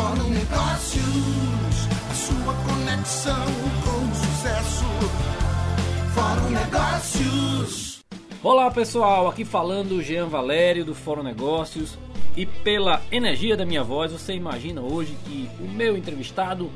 [0.00, 3.44] Fórum Negócios, a sua conexão
[3.84, 4.84] com o sucesso.
[6.14, 8.00] Fórum Negócios.
[8.42, 11.98] Olá pessoal, aqui falando Jean Valério do Fórum Negócios.
[12.34, 16.70] E pela energia da minha voz, você imagina hoje que o meu entrevistado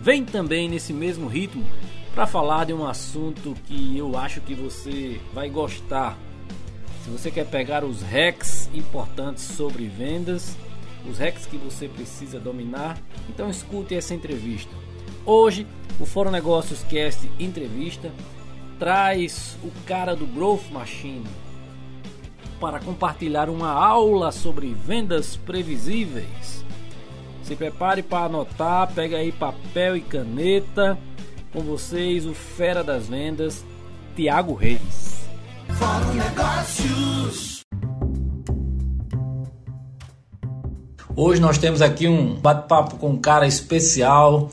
[0.00, 1.66] vem também nesse mesmo ritmo
[2.14, 6.16] para falar de um assunto que eu acho que você vai gostar.
[7.02, 10.56] Se você quer pegar os hacks importantes sobre vendas,
[11.08, 12.98] os hacks que você precisa dominar,
[13.28, 14.74] então escute essa entrevista.
[15.24, 15.66] Hoje,
[15.98, 18.10] o Fórum Negócios Cast Entrevista
[18.78, 21.26] traz o cara do Growth Machine
[22.58, 26.64] para compartilhar uma aula sobre vendas previsíveis.
[27.42, 30.98] Se prepare para anotar, pega aí papel e caneta.
[31.52, 33.64] Com vocês, o fera das vendas,
[34.14, 35.28] Tiago Reis.
[35.68, 37.49] Fórum Negócios.
[41.16, 44.48] Hoje nós temos aqui um bate-papo com um cara especial,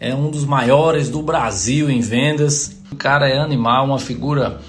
[0.00, 2.76] é um dos maiores do Brasil em vendas.
[2.90, 4.60] O cara é animal, uma figura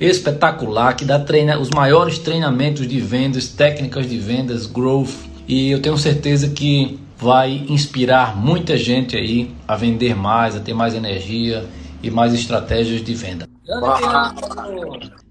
[0.00, 5.14] espetacular que dá treina, os maiores treinamentos de vendas, técnicas de vendas, growth.
[5.46, 10.74] E eu tenho certeza que vai inspirar muita gente aí a vender mais, a ter
[10.74, 11.64] mais energia
[12.02, 13.48] e mais estratégias de venda.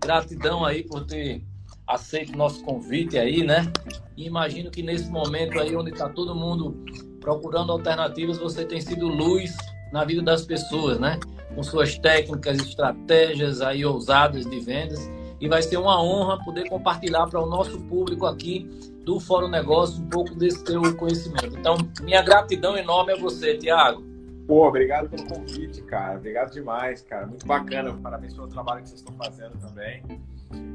[0.01, 1.43] Gratidão aí por ter
[1.87, 3.71] aceito o nosso convite aí, né?
[4.15, 6.83] E imagino que nesse momento aí onde está todo mundo
[7.19, 9.55] procurando alternativas, você tem sido luz
[9.91, 11.19] na vida das pessoas, né?
[11.55, 15.09] Com suas técnicas, estratégias aí ousadas de vendas.
[15.39, 18.67] E vai ser uma honra poder compartilhar para o nosso público aqui
[19.03, 21.57] do Fórum Negócio um pouco desse teu conhecimento.
[21.57, 24.03] Então, minha gratidão enorme a você, Tiago.
[24.47, 26.17] Pô, obrigado pelo convite, cara.
[26.17, 27.27] Obrigado demais, cara.
[27.27, 27.93] Muito bacana.
[27.93, 30.03] Parabéns pelo trabalho que vocês estão fazendo também.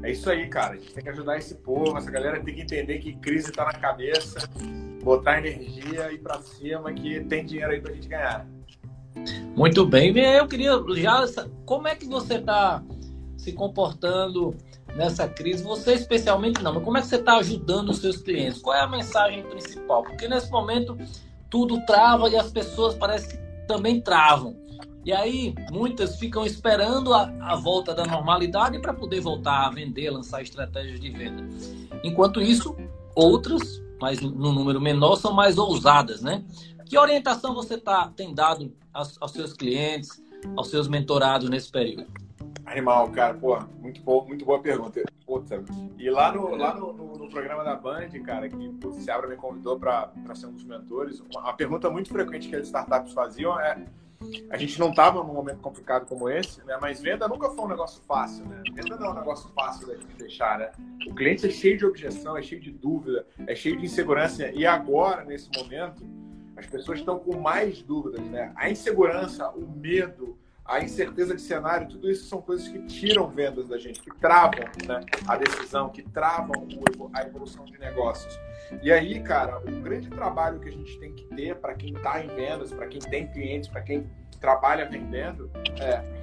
[0.03, 0.73] É isso aí, cara.
[0.73, 1.97] A gente tem que ajudar esse povo.
[1.97, 4.49] Essa galera tem que entender que crise tá na cabeça,
[5.03, 8.47] botar energia e pra cima, que tem dinheiro aí pra gente ganhar.
[9.55, 10.17] Muito bem.
[10.17, 11.25] Eu queria já.
[11.65, 12.83] Como é que você tá
[13.37, 14.55] se comportando
[14.95, 15.63] nessa crise?
[15.63, 18.61] Você especialmente não, mas como é que você está ajudando os seus clientes?
[18.61, 20.03] Qual é a mensagem principal?
[20.03, 20.97] Porque nesse momento
[21.49, 24.55] tudo trava e as pessoas parecem que também travam.
[25.05, 30.09] E aí, muitas ficam esperando a, a volta da normalidade para poder voltar a vender,
[30.09, 31.47] lançar estratégias de venda.
[32.03, 32.75] Enquanto isso,
[33.15, 36.43] outras, mas no número menor, são mais ousadas, né?
[36.85, 40.21] Que orientação você tá, tem dado aos, aos seus clientes,
[40.55, 42.07] aos seus mentorados nesse período?
[42.65, 45.03] Animal, cara, pô, muito, bom, muito boa pergunta.
[45.25, 45.63] Puta.
[45.97, 49.35] E lá, no, lá no, no, no programa da Band, cara, que o Seabra me
[49.35, 53.85] convidou para ser um dos mentores, uma, pergunta muito frequente que as startups faziam é
[54.49, 56.77] a gente não estava num momento complicado como esse, né?
[56.81, 58.61] Mas venda nunca foi um negócio fácil, né?
[58.73, 60.71] Venda não é um negócio fácil da gente deixar, né?
[61.07, 64.49] O cliente é cheio de objeção, é cheio de dúvida, é cheio de insegurança.
[64.51, 66.03] E agora, nesse momento,
[66.57, 68.51] as pessoas estão com mais dúvidas, né?
[68.55, 73.67] A insegurança, o medo, a incerteza de cenário, tudo isso são coisas que tiram vendas
[73.67, 76.67] da gente, que travam né, a decisão, que travam
[77.13, 78.37] a evolução de negócios.
[78.81, 82.23] E aí, cara, o grande trabalho que a gente tem que ter para quem está
[82.23, 84.09] em vendas, para quem tem clientes, para quem
[84.39, 85.49] trabalha vendendo,
[85.79, 86.19] é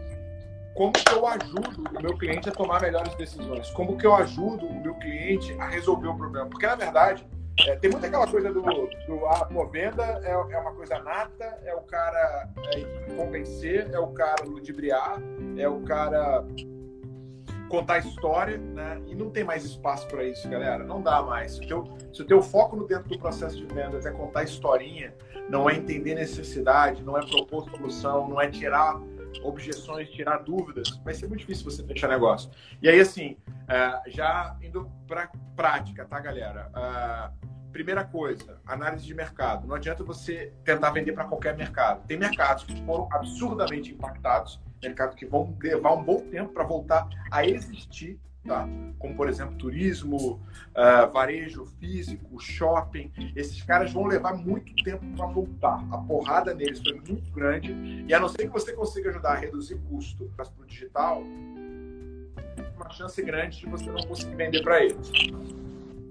[0.76, 3.70] como que eu ajudo o meu cliente a tomar melhores decisões?
[3.70, 6.46] Como que eu ajudo o meu cliente a resolver o problema?
[6.50, 7.26] Porque, na verdade,
[7.66, 11.58] é, tem muita aquela coisa do, do ah, pô, venda é, é uma coisa nata,
[11.64, 15.18] é o cara é, convencer, é o cara ludibriar,
[15.56, 16.44] é o cara
[17.68, 19.00] contar história, né?
[19.06, 20.84] E não tem mais espaço para isso, galera.
[20.84, 21.56] Não dá mais.
[21.56, 25.14] Se o, se o teu foco no dentro do processo de vendas é contar historinha,
[25.48, 29.00] não é entender necessidade, não é propor solução, não é tirar
[29.42, 32.50] objeções, tirar dúvidas, vai ser muito difícil você fechar negócio.
[32.80, 36.70] E aí, assim, uh, já indo para prática, tá, galera?
[36.74, 39.66] Uh, primeira coisa, análise de mercado.
[39.66, 42.06] Não adianta você tentar vender para qualquer mercado.
[42.06, 47.08] Tem mercados que foram absurdamente impactados, mercados que vão levar um bom tempo para voltar
[47.30, 48.68] a existir Tá?
[49.00, 53.10] como por exemplo turismo, uh, varejo físico, shopping.
[53.34, 55.84] Esses caras vão levar muito tempo para voltar.
[55.90, 59.34] A porrada neles foi muito grande e a não ser que você consiga ajudar a
[59.34, 61.22] reduzir custo para o digital,
[62.76, 65.10] uma chance grande de você não conseguir vender para eles.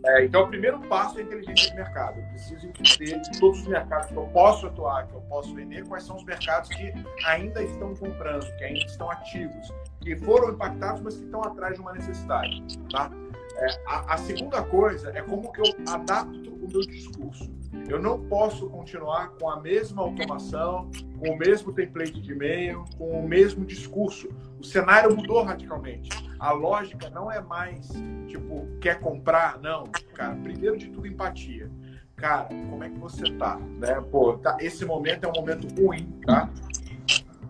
[0.06, 2.20] É, então, o primeiro passo é a inteligência de mercado.
[2.20, 5.84] Eu preciso entender de todos os mercados que eu posso atuar, que eu posso vender,
[5.88, 6.94] quais são os mercados que
[7.26, 11.82] ainda estão comprando, que ainda estão ativos, que foram impactados, mas que estão atrás de
[11.82, 12.64] uma necessidade.
[12.92, 13.12] Tá?
[13.58, 17.50] É, a, a, segunda coisa é como que eu adapto o meu discurso.
[17.88, 20.90] Eu não posso continuar com a mesma automação,
[21.20, 24.28] com o mesmo template de e-mail, com o mesmo discurso.
[24.60, 26.10] O cenário mudou radicalmente.
[26.40, 27.88] A lógica não é mais,
[28.28, 29.60] tipo, quer comprar?
[29.60, 29.84] Não,
[30.14, 30.36] cara.
[30.36, 31.70] Primeiro de tudo, empatia.
[32.16, 33.58] cara, como é que você tá?
[33.58, 34.02] Né?
[34.12, 36.50] Pô, tá, esse momento é um momento ruim, tá?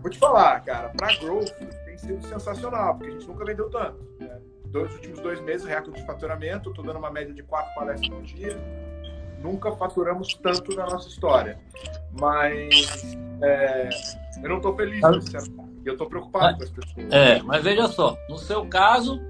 [0.02, 1.50] Vou te falar, cara, para growth
[1.86, 4.06] tem sido sensacional, porque a gente nunca vendeu tanto.
[4.20, 4.40] Né?
[4.66, 8.22] Dois últimos dois meses, recorde de faturamento, tô dando uma média de quatro palestras por
[8.22, 8.56] dia.
[9.46, 11.60] Nunca faturamos tanto na nossa história.
[12.20, 13.90] Mas é,
[14.42, 15.02] eu não tô feliz.
[15.86, 17.14] Eu tô preocupado com as pessoas.
[17.14, 19.22] É, mas veja só, no seu caso,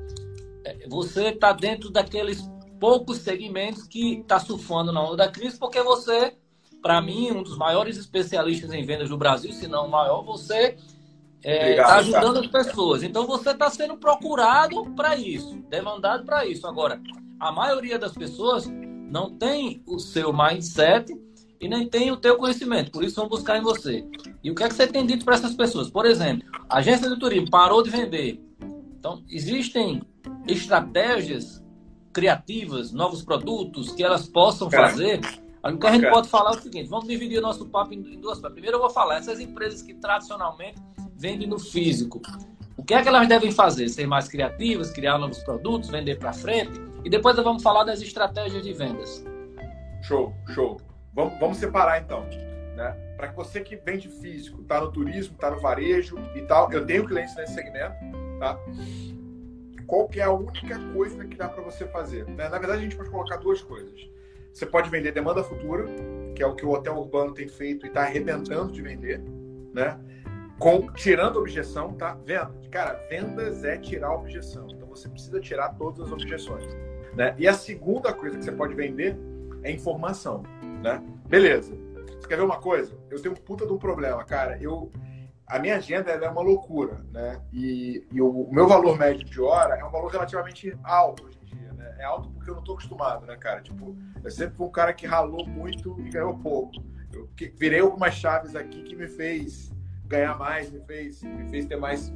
[0.64, 5.82] é, você está dentro daqueles poucos segmentos que está surfando na onda da crise, porque
[5.84, 6.38] você,
[6.82, 10.78] para mim, um dos maiores especialistas em vendas do Brasil, se não o maior, você
[11.44, 13.04] está é, tá ajudando as pessoas.
[13.04, 16.66] Então você está sendo procurado para isso, demandado para isso.
[16.66, 17.02] Agora,
[17.38, 18.66] a maioria das pessoas
[19.10, 21.14] não tem o seu mindset
[21.60, 24.06] e nem tem o teu conhecimento, por isso vão buscar em você.
[24.44, 25.90] E o que é que você tem dito para essas pessoas?
[25.90, 28.42] Por exemplo, a agência de turismo parou de vender.
[29.00, 30.02] Então, existem
[30.48, 31.64] estratégias
[32.12, 35.20] criativas, novos produtos que elas possam fazer.
[35.64, 38.02] O que a gente pode falar é o seguinte: vamos dividir o nosso papo em
[38.20, 38.54] duas partes.
[38.54, 40.82] Primeiro, eu vou falar essas empresas que tradicionalmente
[41.16, 42.22] vendem no físico.
[42.78, 43.90] O que é que elas devem fazer?
[43.90, 46.80] Ser mais criativas, criar novos produtos, vender para frente?
[47.06, 49.24] E depois vamos falar das estratégias de vendas.
[50.02, 50.82] Show, show.
[51.14, 52.26] Vamos, vamos separar então.
[52.76, 52.92] Né?
[53.16, 57.06] Para você que vende físico, está no turismo, está no varejo e tal, eu tenho
[57.06, 57.96] clientes nesse segmento,
[58.40, 58.60] tá?
[59.86, 62.26] qual que é a única coisa que dá para você fazer?
[62.26, 62.50] Né?
[62.50, 64.10] Na verdade, a gente pode colocar duas coisas.
[64.52, 65.86] Você pode vender demanda futura,
[66.36, 69.22] que é o que o hotel urbano tem feito e está arrebentando de vender,
[69.74, 70.00] né?
[70.58, 72.16] Com, tirando objeção, tá?
[72.26, 72.52] Venda.
[72.72, 74.68] Cara, vendas é tirar objeção.
[74.72, 76.66] Então você precisa tirar todas as objeções.
[77.16, 77.34] Né?
[77.38, 79.18] E a segunda coisa que você pode vender
[79.64, 80.44] é informação.
[80.84, 81.02] Né?
[81.28, 81.74] Beleza.
[82.20, 82.98] Você quer ver uma coisa?
[83.10, 84.58] Eu tenho um puta de um problema, cara.
[84.62, 84.92] Eu,
[85.48, 87.42] a minha agenda é uma loucura, né?
[87.54, 91.40] E, e o, o, meu valor médio de hora é um valor relativamente alto hoje
[91.44, 91.96] em dia, né?
[92.00, 93.62] É alto porque eu não tô acostumado, né, cara?
[93.62, 96.74] Tipo, eu sempre fui um cara que ralou muito e ganhou pouco.
[97.14, 99.72] Eu virei algumas chaves aqui que me fez
[100.06, 102.12] ganhar mais, me fez, me fez ter mais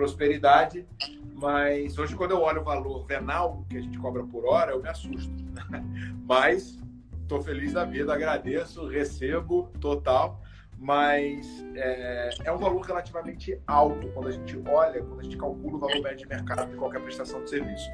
[0.00, 0.86] prosperidade.
[1.34, 4.82] Mas hoje, quando eu olho o valor venal que a gente cobra por hora, eu
[4.82, 5.32] me assusto.
[6.26, 6.78] Mas
[7.22, 10.40] estou feliz da vida, agradeço, recebo total
[10.82, 15.76] mas é, é, um valor relativamente alto quando a gente olha, quando a gente calcula
[15.76, 17.86] o valor médio de mercado de qualquer prestação de serviço.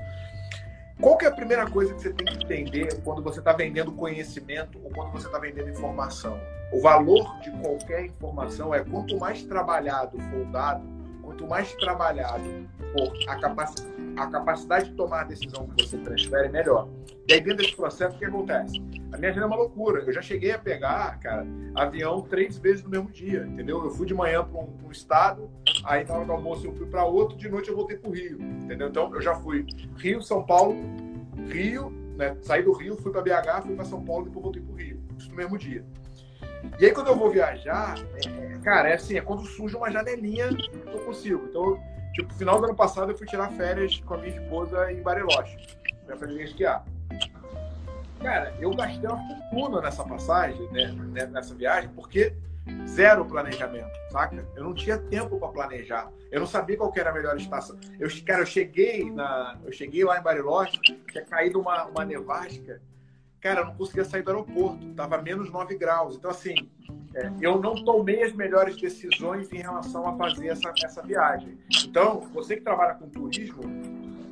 [1.01, 3.91] Qual que é a primeira coisa que você tem que entender quando você está vendendo
[3.91, 6.41] conhecimento ou quando você está vendendo informação?
[6.73, 10.87] O valor de qualquer informação é quanto mais trabalhado for dado,
[11.27, 12.45] quanto mais trabalhado
[12.93, 13.75] for a, capac
[14.17, 16.89] a capacidade de tomar a decisão que você transfere, melhor.
[17.29, 18.81] E aí, dentro desse processo, o que acontece?
[19.13, 20.03] A minha agenda é uma loucura.
[20.03, 21.45] Eu já cheguei a pegar, cara,
[21.75, 23.85] avião três vezes no mesmo dia, entendeu?
[23.85, 25.51] Eu fui de manhã para um, um, estado,
[25.85, 28.15] aí na hora do almoço eu fui para outro, de noite eu voltei para o
[28.15, 28.89] Rio, entendeu?
[28.89, 30.77] Então, eu já fui Rio, São Paulo,
[31.49, 32.37] Rio, né?
[32.43, 34.77] Saí do Rio, fui para BH, fui para São Paulo e depois voltei para o
[34.77, 35.03] Rio.
[35.19, 35.85] Isso no mesmo dia.
[36.79, 40.49] E aí, quando eu vou viajar, é, cara, é assim, é quando surge uma janelinha
[40.55, 41.47] que eu consigo.
[41.49, 41.81] Então,
[42.13, 45.57] tipo, final do ano passado eu fui tirar férias com a minha esposa em Bariloche,
[46.07, 46.85] pra a esquiar.
[48.21, 52.35] Cara, eu gastei uma fortuna nessa passagem, né, né, nessa viagem, porque
[52.87, 54.45] zero planejamento, saca?
[54.57, 56.11] Eu não tinha tempo para planejar.
[56.31, 57.79] Eu não sabia qual era a melhor estação.
[57.99, 62.81] Eu, cara, eu cheguei na, eu cheguei lá em Bariloche, tinha caído uma, uma nevasca
[63.47, 66.17] cara, eu não conseguia sair do aeroporto, tava menos 9 graus.
[66.17, 66.69] Então, assim,
[67.15, 71.57] é, eu não tomei as melhores decisões em relação a fazer essa, essa viagem.
[71.85, 73.63] Então, você que trabalha com turismo,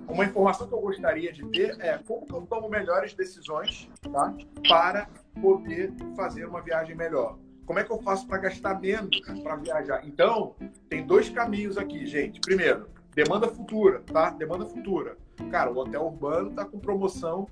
[0.09, 4.35] uma informação que eu gostaria de ter é como eu tomo melhores decisões tá,
[4.69, 5.09] para
[5.41, 7.39] poder fazer uma viagem melhor.
[7.65, 10.05] Como é que eu faço para gastar menos para viajar?
[10.05, 10.57] Então,
[10.89, 12.41] tem dois caminhos aqui, gente.
[12.41, 14.31] Primeiro, demanda futura, tá?
[14.31, 15.17] Demanda futura.
[15.51, 17.49] Cara, o hotel urbano está com promoção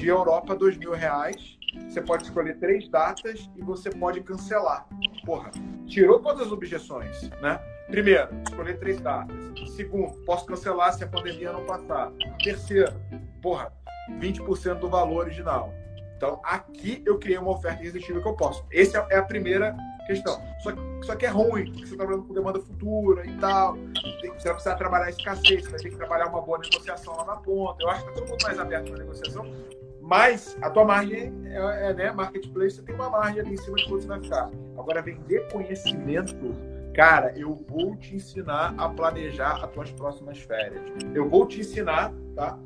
[0.00, 1.58] de Europa, dois mil reais.
[1.88, 4.88] Você pode escolher três datas e você pode cancelar.
[5.24, 5.50] Porra,
[5.86, 7.60] tirou todas as objeções, né?
[7.88, 9.36] Primeiro, escolher três datas.
[9.76, 12.10] Segundo, posso cancelar se a pandemia não passar.
[12.42, 12.92] Terceiro,
[13.42, 13.72] porra,
[14.18, 15.72] 20% do valor original.
[16.16, 18.64] Então, aqui eu criei uma oferta irresistível que eu posso.
[18.72, 19.76] Essa é a primeira
[20.06, 20.42] questão.
[20.60, 20.70] Só,
[21.02, 23.76] só que é ruim, porque você está trabalhando com demanda futura e tal.
[23.76, 27.36] Você vai precisar trabalhar escassez, você vai ter que trabalhar uma boa negociação lá na
[27.36, 27.82] ponta.
[27.82, 29.46] Eu acho que está todo mundo mais aberto na negociação,
[30.10, 33.76] mas a tua margem é, é né, marketplace, você tem uma margem ali em cima
[33.76, 34.50] de quanto você vai ficar.
[34.76, 36.52] Agora, vender conhecimento,
[36.92, 40.82] cara, eu vou te ensinar a planejar as tuas próximas férias.
[41.14, 42.58] Eu vou te ensinar, tá?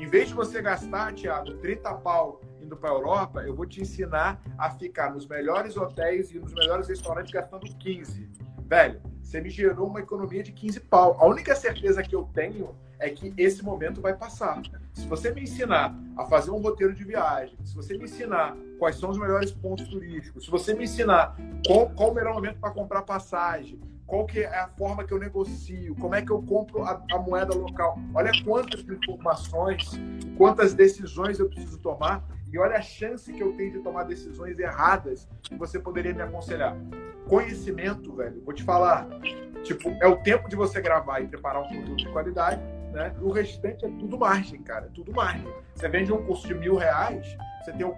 [0.00, 3.80] Em vez de você gastar, Thiago, 30 pau indo para a Europa, eu vou te
[3.80, 8.28] ensinar a ficar nos melhores hotéis e nos melhores restaurantes gastando 15.
[8.66, 11.16] Velho, você me gerou uma economia de 15 pau.
[11.20, 14.60] A única certeza que eu tenho é que esse momento vai passar.
[14.92, 18.96] Se você me ensinar a fazer um roteiro de viagem, se você me ensinar quais
[18.96, 21.36] são os melhores pontos turísticos, se você me ensinar
[21.66, 25.18] qual, qual o melhor momento para comprar passagem, qual que é a forma que eu
[25.18, 27.98] negocio, como é que eu compro a, a, moeda local.
[28.14, 29.90] Olha quantas informações,
[30.36, 34.58] quantas decisões eu preciso tomar e olha a chance que eu tenho de tomar decisões
[34.58, 36.74] erradas que você poderia me aconselhar.
[37.28, 39.06] Conhecimento, velho, vou te falar,
[39.62, 43.14] tipo, é o tempo de você gravar e preparar um produto de qualidade, né?
[43.20, 45.46] O restante é tudo margem, cara, é tudo margem.
[45.74, 47.94] Você vende um curso de mil reais, você tem o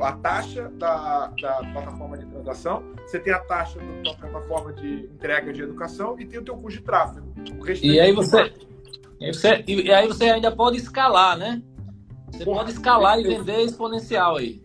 [0.00, 5.52] a taxa da, da, plataforma de transação, você tem a taxa da plataforma de entrega
[5.52, 7.32] de educação e tem o teu custo de tráfego.
[7.80, 8.52] e aí você,
[9.20, 11.62] e você, e aí você ainda pode escalar, né?
[12.32, 13.40] Você Porra, pode escalar perfeito.
[13.40, 14.60] e vender exponencial aí.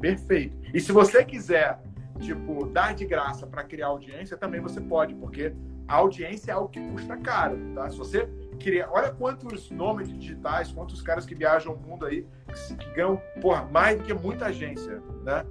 [0.00, 0.56] Perfeito.
[0.72, 1.80] E se você quiser,
[2.20, 5.52] tipo, dar de graça para criar audiência, também você pode, porque
[5.86, 7.90] a audiência é algo que custa caro, tá?
[7.90, 8.28] Se você
[8.58, 13.20] queria, olha quantos nomes digitais, quantos caras que viajam o mundo aí, que, que ganham,
[13.40, 15.44] porra, mais do que muita agência, né?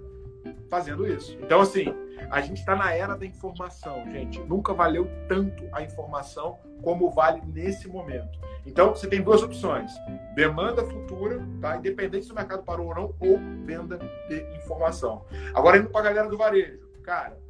[0.70, 1.38] Fazendo isso.
[1.42, 1.94] Então, assim,
[2.30, 4.40] a gente está na era da informação, gente.
[4.42, 8.40] Nunca valeu tanto a informação como vale nesse momento.
[8.66, 9.92] Então, você tem duas opções:
[10.36, 11.78] demanda futura, tá?
[11.78, 15.26] Independente se o mercado parou ou não, ou venda de informação.
[15.54, 17.43] Agora, indo para a galera do varejo, cara.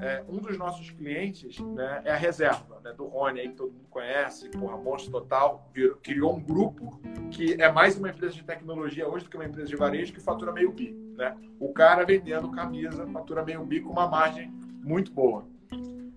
[0.00, 3.70] É, um dos nossos clientes né, é a reserva né, do Rony, aí, que todo
[3.70, 8.42] mundo conhece, porra, monstro total, virou, criou um grupo que é mais uma empresa de
[8.42, 10.92] tecnologia hoje do que uma empresa de varejo que fatura meio bi.
[11.16, 11.36] Né?
[11.60, 15.44] O cara vendendo camisa fatura meio bi com uma margem muito boa.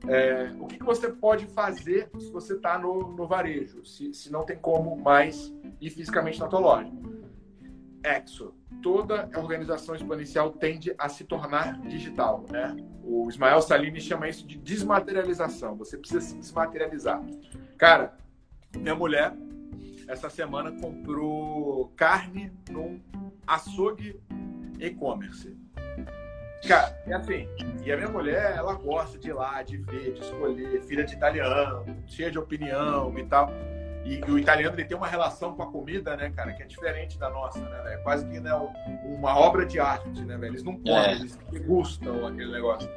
[0.08, 4.32] É, o que, que, você pode fazer se você está no, no, varejo, se, se
[4.32, 6.92] não tem como mais ir fisicamente na tua loja?
[8.04, 8.54] Exo.
[8.82, 12.76] Toda organização exponencial tende a se tornar digital, né?
[13.04, 15.76] O Ismael Salini chama isso de desmaterialização.
[15.78, 17.22] Você precisa se desmaterializar.
[17.78, 18.18] Cara,
[18.76, 19.34] minha mulher
[20.08, 23.02] essa semana comprou carne num
[23.46, 24.20] açougue
[24.80, 25.56] e-commerce.
[26.68, 27.48] Cara, é assim,
[27.86, 31.14] e a minha mulher, ela gosta de ir lá, de ver, de escolher, filha de
[31.14, 33.50] italiano, cheia de opinião e tal.
[34.08, 36.66] E, e, o italiano ele tem uma relação com a comida, né, cara, que é
[36.66, 38.04] diferente da nossa, né, velho?
[38.04, 38.54] Quase que né,
[39.04, 40.54] uma obra de arte, né, velho?
[40.54, 41.12] Eles não comem, é.
[41.12, 42.90] eles degustam aquele negócio.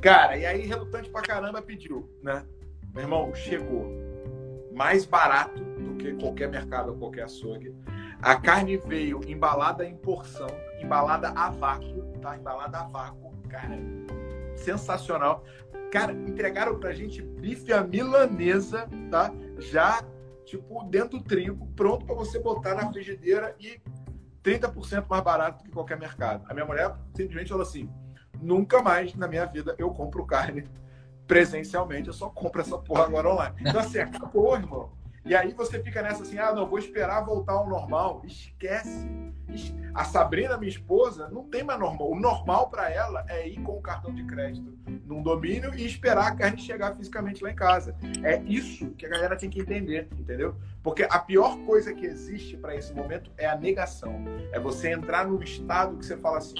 [0.00, 2.44] Cara, e aí, relutante pra caramba, pediu, né?
[2.94, 3.90] Meu irmão, chegou.
[4.72, 7.74] Mais barato do que qualquer mercado ou qualquer açougue.
[8.22, 10.46] A carne veio embalada em porção,
[10.80, 12.36] embalada a vácuo, tá?
[12.36, 13.76] Embalada a vácuo, cara.
[14.54, 15.44] Sensacional.
[15.90, 19.32] Cara, entregaram pra gente bife à milanesa, tá?
[19.58, 20.04] Já
[20.50, 23.80] tipo, dentro do trigo, pronto para você botar na frigideira e
[24.42, 26.44] 30% mais barato que qualquer mercado.
[26.48, 27.88] A minha mulher simplesmente falou assim:
[28.40, 30.64] nunca mais na minha vida eu compro carne
[31.26, 33.54] presencialmente, eu só compro essa porra agora online.
[33.60, 34.90] Então, assim, acabou, irmão.
[35.24, 38.22] E aí você fica nessa assim, ah, não, vou esperar voltar ao normal.
[38.24, 39.08] Esquece.
[39.94, 42.10] A Sabrina, minha esposa, não tem mais normal.
[42.10, 46.28] O normal para ela é ir com o cartão de crédito num domínio e esperar
[46.28, 47.96] a carne chegar fisicamente lá em casa.
[48.22, 50.54] É isso que a galera tem que entender, entendeu?
[50.82, 54.24] Porque a pior coisa que existe para esse momento é a negação.
[54.52, 56.54] É você entrar num estado que você fala assim: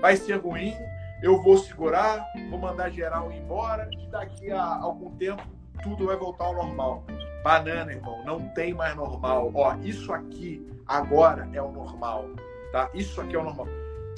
[0.00, 0.74] vai ser ruim,
[1.22, 5.42] eu vou segurar, vou mandar geral ir embora e daqui a algum tempo
[5.82, 7.04] tudo vai voltar ao normal.
[7.44, 9.52] Banana, irmão, não tem mais normal.
[9.54, 12.30] Ó, isso aqui agora é o normal,
[12.72, 12.88] tá?
[12.94, 13.68] Isso aqui é o normal.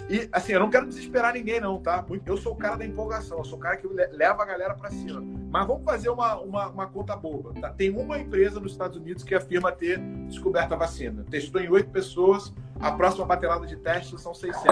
[0.09, 2.07] E, assim, eu não quero desesperar ninguém, não, tá?
[2.25, 4.93] Eu sou o cara da empolgação, eu sou o cara que leva a galera para
[4.93, 5.21] cima.
[5.51, 7.71] Mas vamos fazer uma, uma, uma, conta boba, tá?
[7.71, 11.25] Tem uma empresa nos Estados Unidos que afirma ter descoberto a vacina.
[11.29, 14.71] Testou em oito pessoas, a próxima batelada de teste são 600.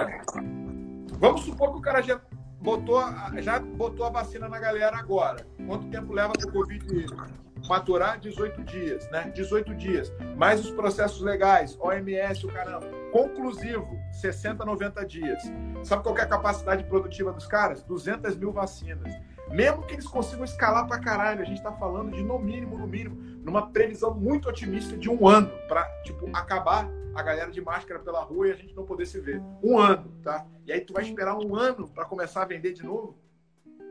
[1.18, 2.20] Vamos supor que o cara já
[2.61, 3.02] botou,
[3.38, 5.44] já botou a vacina na galera agora.
[5.66, 6.87] Quanto tempo leva para o Covid
[7.68, 9.30] maturar 18 dias, né?
[9.35, 10.12] 18 dias.
[10.37, 12.87] Mais os processos legais, OMS, o caramba.
[13.12, 15.42] Conclusivo, 60, 90 dias.
[15.83, 17.83] Sabe qual é a capacidade produtiva dos caras?
[17.83, 19.12] 200 mil vacinas.
[19.50, 22.87] Mesmo que eles consigam escalar pra caralho, a gente tá falando de no mínimo, no
[22.87, 28.00] mínimo, numa previsão muito otimista de um ano para tipo, acabar a galera de máscara
[28.00, 29.40] pela rua e a gente não poder se ver.
[29.62, 30.47] Um ano, tá?
[30.66, 33.16] E aí tu vai esperar um ano para começar a vender de novo?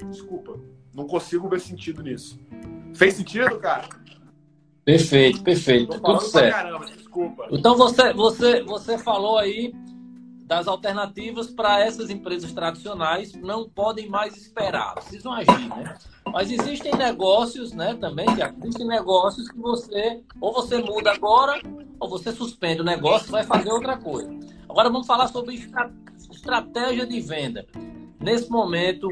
[0.10, 0.60] Desculpa,
[0.94, 2.40] não consigo ver sentido nisso.
[2.94, 3.88] Fez sentido, cara?
[4.86, 6.00] Perfeito, perfeito.
[6.00, 6.56] Tudo certo.
[6.56, 7.48] Caramba, desculpa.
[7.52, 9.74] Então você, você, você falou aí
[10.46, 15.96] das alternativas para essas empresas tradicionais não podem mais esperar, precisam agir, né?
[16.32, 18.26] Mas existem negócios, né, também,
[18.64, 21.62] existem negócios que você ou você muda agora
[22.00, 24.30] ou você suspende o negócio e vai fazer outra coisa.
[24.70, 25.56] Agora vamos falar sobre
[26.32, 27.66] estratégia de venda.
[28.20, 29.08] Nesse momento,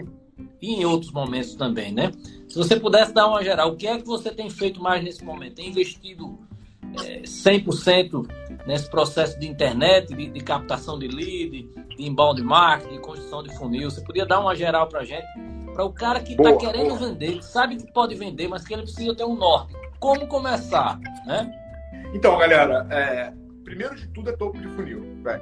[0.62, 2.12] e em outros momentos também, né?
[2.48, 5.24] Se você pudesse dar uma geral, o que é que você tem feito mais nesse
[5.24, 5.55] momento?
[5.55, 6.38] Tem investido
[7.00, 8.27] é, 100%
[8.67, 13.55] nesse processo de internet, de, de captação de lead, de inbound marketing, de construção de
[13.57, 13.89] funil.
[13.89, 15.25] Você podia dar uma geral para gente,
[15.74, 17.10] para o cara que está querendo boa.
[17.10, 19.74] vender, que sabe que pode vender, mas que ele precisa ter um norte.
[20.00, 21.50] Como começar, né?
[22.13, 23.31] Então, galera, é,
[23.63, 25.01] primeiro de tudo é topo de funil.
[25.24, 25.41] Véio.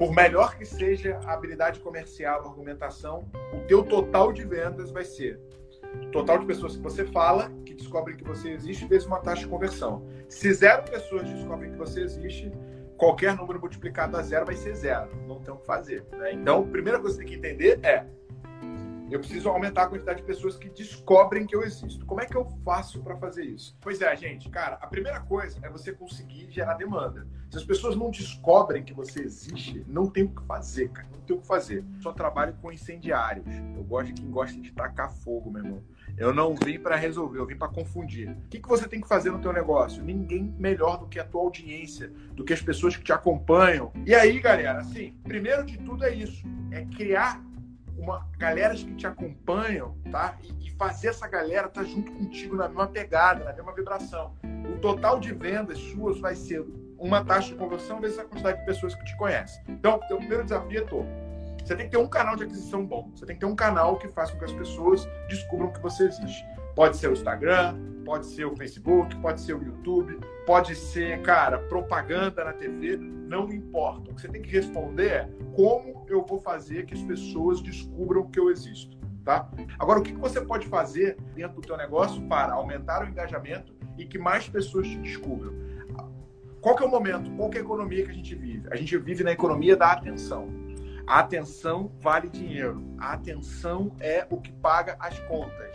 [0.00, 5.04] Por melhor que seja a habilidade comercial, a argumentação, o teu total de vendas vai
[5.04, 5.38] ser
[6.10, 9.48] total de pessoas que você fala, que descobrem que você existe, vezes uma taxa de
[9.48, 10.08] conversão.
[10.26, 12.50] Se zero pessoas descobrem que você existe,
[12.96, 15.10] qualquer número multiplicado a zero vai ser zero.
[15.28, 16.02] Não tem o que fazer.
[16.12, 16.32] Né?
[16.32, 18.06] Então, a primeira coisa que você tem que entender é
[19.10, 22.06] eu preciso aumentar a quantidade de pessoas que descobrem que eu existo.
[22.06, 23.76] Como é que eu faço para fazer isso?
[23.80, 27.26] Pois é, gente, cara, a primeira coisa é você conseguir gerar demanda.
[27.50, 31.08] Se as pessoas não descobrem que você existe, não tem o que fazer, cara.
[31.10, 31.84] Não tem o que fazer.
[32.00, 33.46] Só trabalho com incendiários.
[33.74, 35.82] Eu gosto de quem gosta de tacar fogo, meu irmão.
[36.16, 38.30] Eu não vim para resolver, eu vim para confundir.
[38.30, 40.02] O que, que você tem que fazer no teu negócio?
[40.02, 43.92] Ninguém melhor do que a tua audiência, do que as pessoas que te acompanham.
[44.06, 47.42] E aí, galera, assim, primeiro de tudo é isso, é criar
[48.00, 50.36] uma galera que te acompanham, tá?
[50.42, 54.34] E, e fazer essa galera estar tá junto contigo na mesma pegada, na mesma vibração.
[54.74, 56.64] O total de vendas suas vai ser
[56.98, 59.62] uma taxa de conversão vezes a quantidade de pessoas que te conhecem.
[59.68, 61.06] Então, o primeiro desafio é todo.
[61.64, 63.10] Você tem que ter um canal de aquisição bom.
[63.14, 66.04] Você tem que ter um canal que faça com que as pessoas descubram que você
[66.04, 66.44] existe.
[66.74, 71.58] Pode ser o Instagram, pode ser o Facebook, pode ser o YouTube, pode ser, cara,
[71.58, 74.10] propaganda na TV, não importa.
[74.10, 78.30] O que você tem que responder é como eu vou fazer que as pessoas descubram
[78.30, 79.50] que eu existo, tá?
[79.78, 84.04] Agora, o que você pode fazer dentro do teu negócio para aumentar o engajamento e
[84.04, 85.52] que mais pessoas te descubram?
[86.60, 87.30] Qual que é o momento?
[87.36, 88.68] Qual que é a economia que a gente vive?
[88.70, 90.48] A gente vive na economia da atenção.
[91.06, 92.84] A atenção vale dinheiro.
[92.98, 95.74] A atenção é o que paga as contas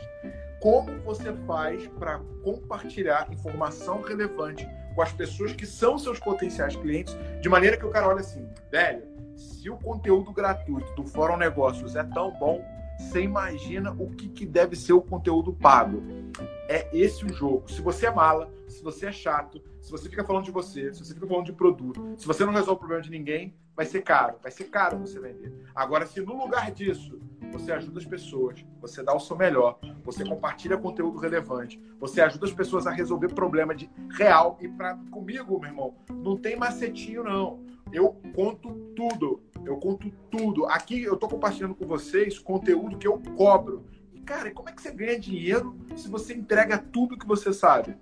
[0.65, 7.15] como você faz para compartilhar informação relevante com as pessoas que são seus potenciais clientes,
[7.39, 9.04] de maneira que o cara olha assim, velho,
[9.36, 12.63] se o conteúdo gratuito do Fórum Negócios é tão bom,
[12.98, 16.02] você imagina o que, que deve ser o conteúdo pago.
[16.67, 17.69] É esse o jogo.
[17.69, 21.04] Se você é mala, se você é chato, se você fica falando de você, se
[21.04, 24.02] você fica falando de produto, se você não resolve o problema de ninguém, vai ser
[24.02, 24.38] caro.
[24.41, 25.54] Vai ser caro você vender.
[25.76, 27.19] Agora, se no lugar disso
[27.52, 32.45] você ajuda as pessoas, você dá o seu melhor, você compartilha conteúdo relevante, você ajuda
[32.45, 37.24] as pessoas a resolver problema de real e para comigo, meu irmão, não tem macetinho
[37.24, 37.63] não.
[37.91, 39.41] Eu conto tudo.
[39.65, 40.65] Eu conto tudo.
[40.65, 43.86] Aqui eu tô compartilhando com vocês conteúdo que eu cobro.
[44.13, 47.95] E cara, como é que você ganha dinheiro se você entrega tudo que você sabe?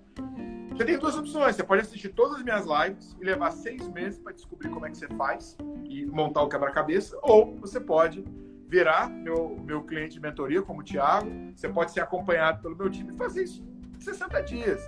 [0.74, 1.54] Você tem duas opções.
[1.54, 4.90] Você pode assistir todas as minhas lives e levar seis meses para descobrir como é
[4.90, 5.56] que você faz
[5.88, 8.24] e montar o quebra-cabeça, ou você pode
[8.66, 12.90] virar meu, meu cliente de mentoria, como o Thiago, você pode ser acompanhado pelo meu
[12.90, 13.62] time e fazer isso
[13.96, 14.82] em 60 dias.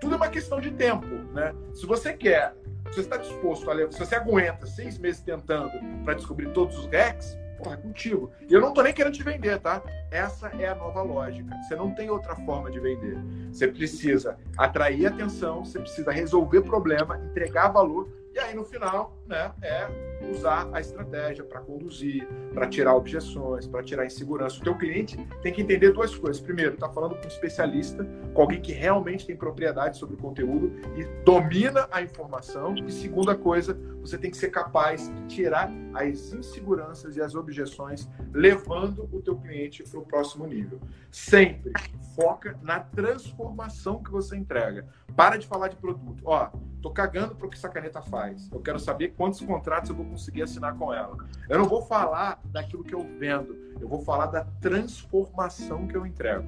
[0.00, 1.52] Tudo é uma questão de tempo, né?
[1.74, 2.54] Se você quer,
[2.94, 5.70] você está disposto a levar, se você aguenta seis meses tentando
[6.04, 8.30] para descobrir todos os hacks, porra, é contigo.
[8.48, 9.82] E eu não tô nem querendo te vender, tá?
[10.10, 11.54] Essa é a nova lógica.
[11.62, 13.18] Você não tem outra forma de vender.
[13.52, 19.52] Você precisa atrair atenção, você precisa resolver problema, entregar valor e aí, no final, né,
[19.62, 19.88] é
[20.30, 24.58] usar a estratégia para conduzir, para tirar objeções, para tirar insegurança.
[24.58, 26.40] O teu cliente tem que entender duas coisas.
[26.40, 30.72] Primeiro, está falando com um especialista, com alguém que realmente tem propriedade sobre o conteúdo
[30.96, 32.74] e domina a informação.
[32.74, 38.08] E segunda coisa, você tem que ser capaz de tirar as inseguranças e as objeções,
[38.32, 40.80] levando o teu cliente para o próximo nível.
[41.10, 41.72] Sempre
[42.14, 44.86] foca na transformação que você entrega.
[45.18, 46.22] Para de falar de produto.
[46.24, 46.48] Ó,
[46.80, 48.48] tô cagando para o que essa caneta faz.
[48.52, 51.16] Eu quero saber quantos contratos eu vou conseguir assinar com ela.
[51.48, 53.58] Eu não vou falar daquilo que eu vendo.
[53.80, 56.46] Eu vou falar da transformação que eu entrego.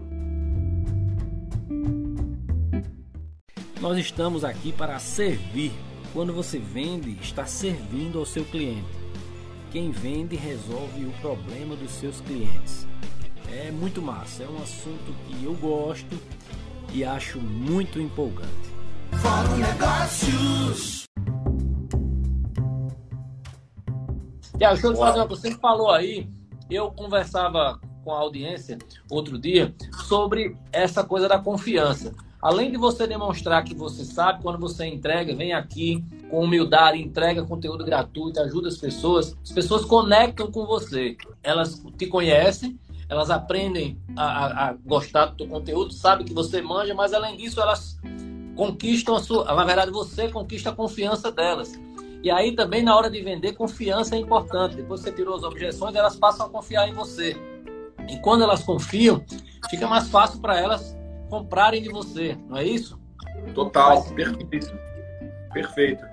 [3.80, 5.72] Nós estamos aqui para servir.
[6.12, 8.86] Quando você vende, está servindo ao seu cliente.
[9.72, 12.86] Quem vende resolve o problema dos seus clientes.
[13.52, 16.16] É muito massa, é um assunto que eu gosto
[16.92, 18.48] e acho muito empolgante.
[19.12, 21.04] Fórum Negócios.
[24.58, 25.42] Tiago, deixa eu fazer uma coisa.
[25.42, 26.28] Você falou aí,
[26.70, 28.78] eu conversava com a audiência
[29.10, 29.74] outro dia
[30.06, 32.14] sobre essa coisa da confiança.
[32.42, 37.44] Além de você demonstrar que você sabe, quando você entrega, vem aqui com humildade, entrega
[37.44, 41.16] conteúdo gratuito, ajuda as pessoas, as pessoas conectam com você.
[41.42, 42.78] Elas te conhecem
[43.10, 47.36] elas aprendem a, a, a, gostar do teu conteúdo, sabe que você manja, mas além
[47.36, 47.98] disso elas
[48.54, 51.72] conquistam a sua, na verdade você conquista a confiança delas.
[52.22, 54.76] E aí também na hora de vender, confiança é importante.
[54.76, 57.36] Depois você tirou as objeções, elas passam a confiar em você.
[58.08, 59.24] E quando elas confiam,
[59.68, 60.96] fica mais fácil para elas
[61.28, 62.96] comprarem de você, não é isso?
[63.54, 64.72] Total, perfeito.
[65.52, 66.04] Perfeito.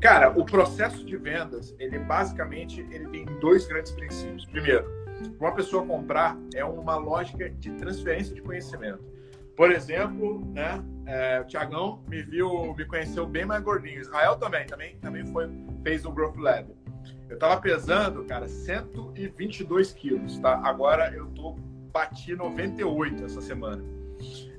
[0.00, 4.44] Cara, o processo de vendas, ele basicamente ele tem dois grandes princípios.
[4.46, 5.01] Primeiro,
[5.38, 9.02] uma pessoa comprar é uma lógica de transferência de conhecimento.
[9.56, 14.00] Por exemplo, né, é, o Tiagão me viu, me conheceu bem mais gordinho.
[14.00, 15.48] Israel também, também, também foi,
[15.82, 16.74] fez o Growth Lab.
[17.28, 20.60] Eu tava pesando, cara, 122 quilos, tá?
[20.64, 21.56] Agora eu tô
[21.92, 23.82] bati 98 essa semana.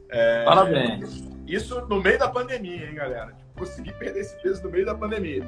[0.09, 1.23] É, Parabéns.
[1.47, 3.33] Isso no meio da pandemia, hein, galera?
[3.33, 5.43] Tipo, consegui perder esse peso no meio da pandemia.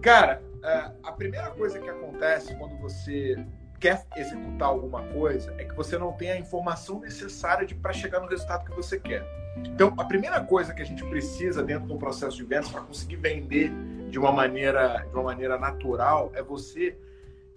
[0.00, 3.36] Cara, é, a primeira coisa que acontece quando você
[3.82, 8.28] quer executar alguma coisa é que você não tem a informação necessária para chegar no
[8.28, 9.26] resultado que você quer.
[9.56, 13.16] Então, a primeira coisa que a gente precisa dentro do processo de vendas para conseguir
[13.16, 13.72] vender
[14.08, 16.96] de uma maneira de uma maneira natural é você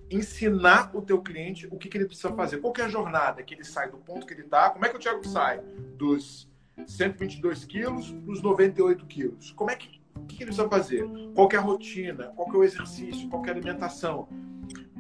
[0.10, 2.58] ensinar o teu cliente o que, que ele precisa fazer.
[2.58, 4.72] Qual é a jornada que ele sai do ponto que ele está?
[4.72, 5.62] Como é que o Thiago sai
[5.96, 6.50] dos
[6.88, 9.52] 122 quilos para os 98 quilos?
[9.52, 11.06] Como é que que, que ele precisa fazer?
[11.34, 12.32] Qual é a rotina?
[12.36, 13.30] Qual é o exercício?
[13.30, 14.28] Qual é a alimentação?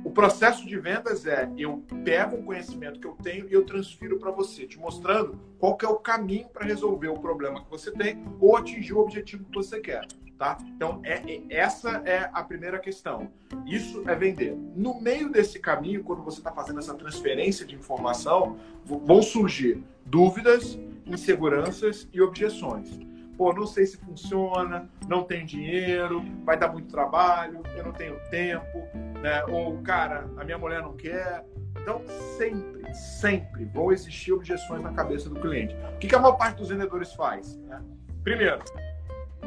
[0.05, 4.19] O processo de vendas é eu pego o conhecimento que eu tenho e eu transfiro
[4.19, 8.23] para você, te mostrando qual é o caminho para resolver o problema que você tem
[8.39, 10.05] ou atingir o objetivo que você quer.
[10.37, 10.59] Tá?
[10.67, 13.31] Então, é, é, essa é a primeira questão.
[13.65, 14.55] Isso é vender.
[14.75, 20.77] No meio desse caminho, quando você está fazendo essa transferência de informação, vão surgir dúvidas,
[21.07, 27.61] inseguranças e objeções pô, não sei se funciona, não tenho dinheiro, vai dar muito trabalho,
[27.75, 28.87] eu não tenho tempo,
[29.21, 29.43] né?
[29.45, 31.45] Ou, cara, a minha mulher não quer.
[31.81, 32.01] Então,
[32.37, 35.75] sempre, sempre vão existir objeções na cabeça do cliente.
[35.95, 37.57] O que a maior parte dos vendedores faz?
[37.57, 37.81] Né?
[38.23, 38.59] Primeiro,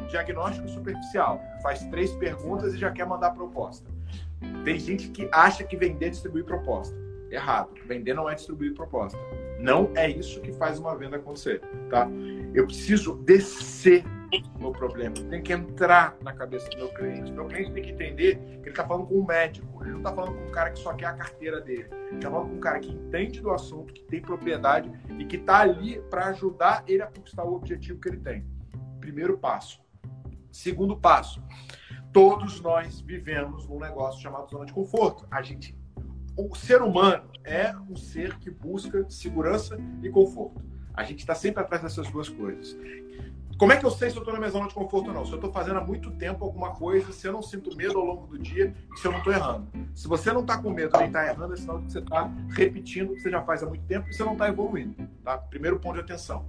[0.08, 1.40] diagnóstico superficial.
[1.62, 3.88] Faz três perguntas e já quer mandar proposta.
[4.64, 6.96] Tem gente que acha que vender é distribuir proposta.
[7.30, 7.70] Errado.
[7.86, 9.18] Vender não é distribuir proposta.
[9.58, 12.08] Não é isso que faz uma venda acontecer, tá?
[12.54, 14.04] Eu preciso descer
[14.58, 15.14] no problema.
[15.30, 17.32] Tem que entrar na cabeça do meu cliente.
[17.32, 19.82] Meu cliente tem que entender que ele está falando com um médico.
[19.82, 21.88] Ele não está falando com um cara que só quer a carteira dele.
[22.08, 25.36] Ele está falando com um cara que entende do assunto, que tem propriedade e que
[25.36, 28.46] está ali para ajudar ele a conquistar o objetivo que ele tem.
[29.00, 29.80] Primeiro passo.
[30.50, 31.42] Segundo passo.
[32.12, 35.26] Todos nós vivemos num negócio chamado zona de conforto.
[35.30, 35.76] A gente
[36.38, 40.62] o ser humano é um ser que busca segurança e conforto.
[40.98, 42.76] A gente está sempre atrás dessas duas coisas.
[43.56, 45.24] Como é que eu sei se eu estou na minha zona de conforto ou não?
[45.24, 48.04] Se eu estou fazendo há muito tempo alguma coisa, se eu não sinto medo ao
[48.04, 49.68] longo do dia se eu não estou errando.
[49.94, 53.12] Se você não está com medo nem está errando, é sinal que você está repetindo
[53.12, 54.96] o que você já faz há muito tempo e você não está evoluindo.
[55.22, 55.38] Tá?
[55.38, 56.44] Primeiro ponto de atenção.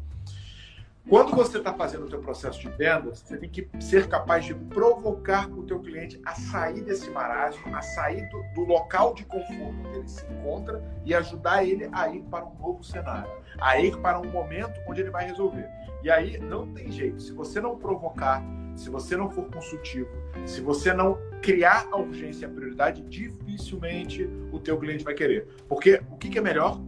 [1.09, 4.53] Quando você está fazendo o teu processo de vendas, você tem que ser capaz de
[4.53, 9.89] provocar o teu cliente a sair desse marasmo, a sair do, do local de conforto
[9.89, 13.97] que ele se encontra e ajudar ele a ir para um novo cenário, a ir
[13.97, 15.67] para um momento onde ele vai resolver.
[16.03, 17.19] E aí não tem jeito.
[17.19, 18.43] Se você não provocar,
[18.75, 20.11] se você não for consultivo,
[20.45, 25.47] se você não criar a urgência e a prioridade, dificilmente o teu cliente vai querer.
[25.67, 26.79] Porque o que, que é melhor?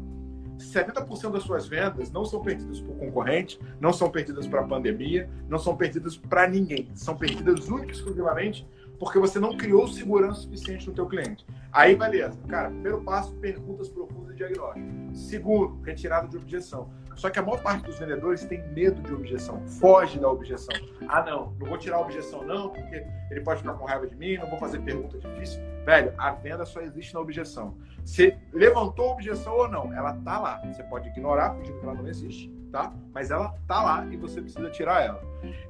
[0.61, 5.29] 70% das suas vendas não são perdidas por concorrente, não são perdidas para a pandemia,
[5.49, 6.89] não são perdidas para ninguém.
[6.93, 8.67] São perdidas única e exclusivamente
[9.01, 11.43] porque você não criou segurança suficiente no teu cliente.
[11.73, 12.37] Aí, beleza.
[12.47, 14.87] Cara, primeiro passo, perguntas profundas e diagnóstico.
[15.11, 16.87] Segundo, retirada de objeção.
[17.15, 20.75] Só que a maior parte dos vendedores tem medo de objeção, foge da objeção.
[21.07, 24.15] Ah, não, não vou tirar a objeção não, porque ele pode ficar com raiva de
[24.15, 25.59] mim, não vou fazer pergunta difícil.
[25.85, 27.77] Velho, a venda só existe na objeção.
[28.03, 30.61] Você levantou objeção ou não, ela tá lá.
[30.65, 32.93] Você pode ignorar, fingindo que ela não existe, tá?
[33.13, 35.21] Mas ela tá lá e você precisa tirar ela.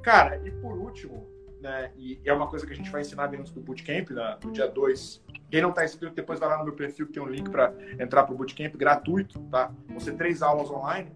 [0.01, 1.27] Cara, e por último,
[1.61, 4.51] né, e é uma coisa que a gente vai ensinar dentro do Bootcamp, né, no
[4.51, 5.23] dia 2.
[5.49, 7.73] Quem não está inscrito, depois vai lá no meu perfil que tem um link para
[7.99, 9.71] entrar para o Bootcamp gratuito, tá?
[9.87, 11.11] Vão ser três aulas online.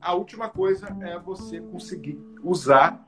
[0.00, 3.06] A última coisa é você conseguir usar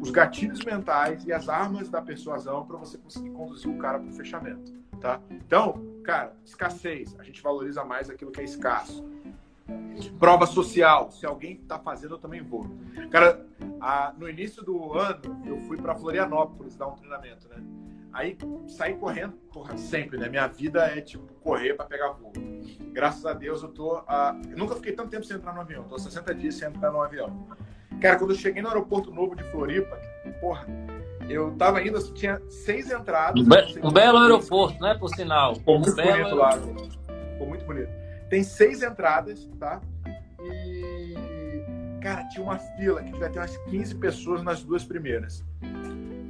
[0.00, 4.08] os gatilhos mentais e as armas da persuasão para você conseguir conduzir o cara para
[4.08, 5.20] o fechamento, tá?
[5.30, 9.04] Então, cara, escassez, a gente valoriza mais aquilo que é escasso.
[10.18, 12.66] Prova social, se alguém está fazendo, eu também vou.
[13.10, 13.46] Cara,
[13.80, 17.62] a, no início do ano, eu fui para Florianópolis dar um treinamento, né?
[18.12, 20.28] Aí saí correndo, porra, sempre, né?
[20.28, 22.32] Minha vida é tipo correr para pegar voo.
[22.92, 23.98] Graças a Deus eu tô.
[23.98, 26.90] Uh, eu nunca fiquei tanto tempo sem entrar no avião, tô 60 dias sem entrar
[26.90, 27.46] no avião.
[28.00, 29.96] Cara, quando eu cheguei no aeroporto novo de Floripa,
[30.40, 30.66] porra,
[31.28, 33.40] eu tava indo, assim, tinha seis entradas.
[33.40, 34.96] Um, be um belo aeroporto, né?
[34.98, 35.54] Por sinal.
[35.54, 36.52] Ficou muito um bonito lá.
[36.52, 37.90] Ficou muito bonito.
[38.28, 39.80] Tem seis entradas, tá?
[40.42, 41.14] E.
[42.02, 45.44] Cara, tinha uma fila que devia ter umas 15 pessoas nas duas primeiras.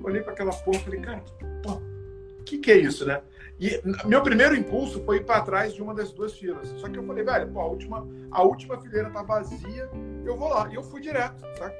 [0.02, 1.22] Olhei para aquela porra e falei, cara,
[1.68, 3.20] o que, que é isso, né?
[3.60, 6.68] E meu primeiro impulso foi ir para trás de uma das duas filas.
[6.78, 9.90] Só que eu falei, velho, pô, a última, a última fileira tá vazia,
[10.24, 10.66] eu vou lá.
[10.70, 11.74] E eu fui direto, sabe?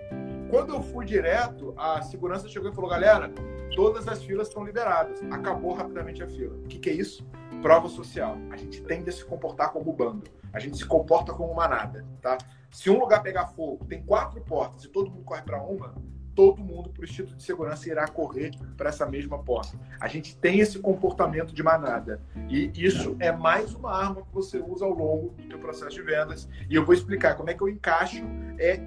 [0.51, 3.33] Quando eu fui direto, a segurança chegou e falou: galera,
[3.75, 5.23] todas as filas estão liberadas.
[5.31, 6.55] Acabou rapidamente a fila.
[6.57, 7.25] O que, que é isso?
[7.63, 8.37] Prova social.
[8.51, 10.31] A gente tende a se comportar como bando.
[10.53, 12.37] A gente se comporta como manada, tá?
[12.71, 15.95] Se um lugar pegar fogo, tem quatro portas e todo mundo corre para uma,
[16.41, 19.79] todo mundo, por instinto de segurança, irá correr para essa mesma porta.
[20.01, 22.23] A gente tem esse comportamento de manada.
[22.49, 26.01] E isso é mais uma arma que você usa ao longo do seu processo de
[26.01, 26.49] vendas.
[26.71, 28.25] E eu vou explicar como é que eu encaixo
[28.59, 28.81] é,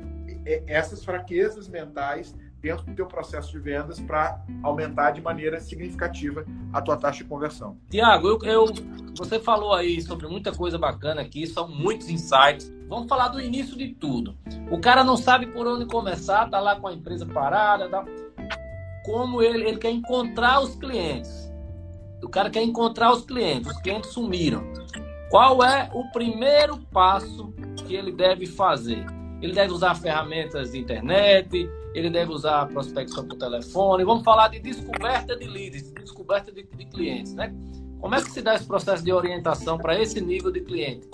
[0.48, 6.46] é essas fraquezas mentais dentro do teu processo de vendas para aumentar de maneira significativa
[6.72, 7.78] a tua taxa de conversão.
[7.89, 8.66] Tiago, eu, eu,
[9.16, 12.74] você falou aí sobre muita coisa bacana aqui, são muitos insights.
[12.93, 14.38] Vamos falar do início de tudo.
[14.69, 18.06] O cara não sabe por onde começar, tá lá com a empresa parada, tá?
[19.03, 21.51] como ele, ele quer encontrar os clientes.
[22.23, 24.63] O cara quer encontrar os clientes, os clientes sumiram.
[25.32, 27.51] Qual é o primeiro passo
[27.88, 29.03] que ele deve fazer?
[29.41, 34.03] Ele deve usar ferramentas de internet, ele deve usar prospecção por telefone.
[34.03, 37.51] Vamos falar de descoberta de leads, descoberta de, de clientes, né?
[37.99, 41.10] Como é que se dá esse processo de orientação para esse nível de cliente?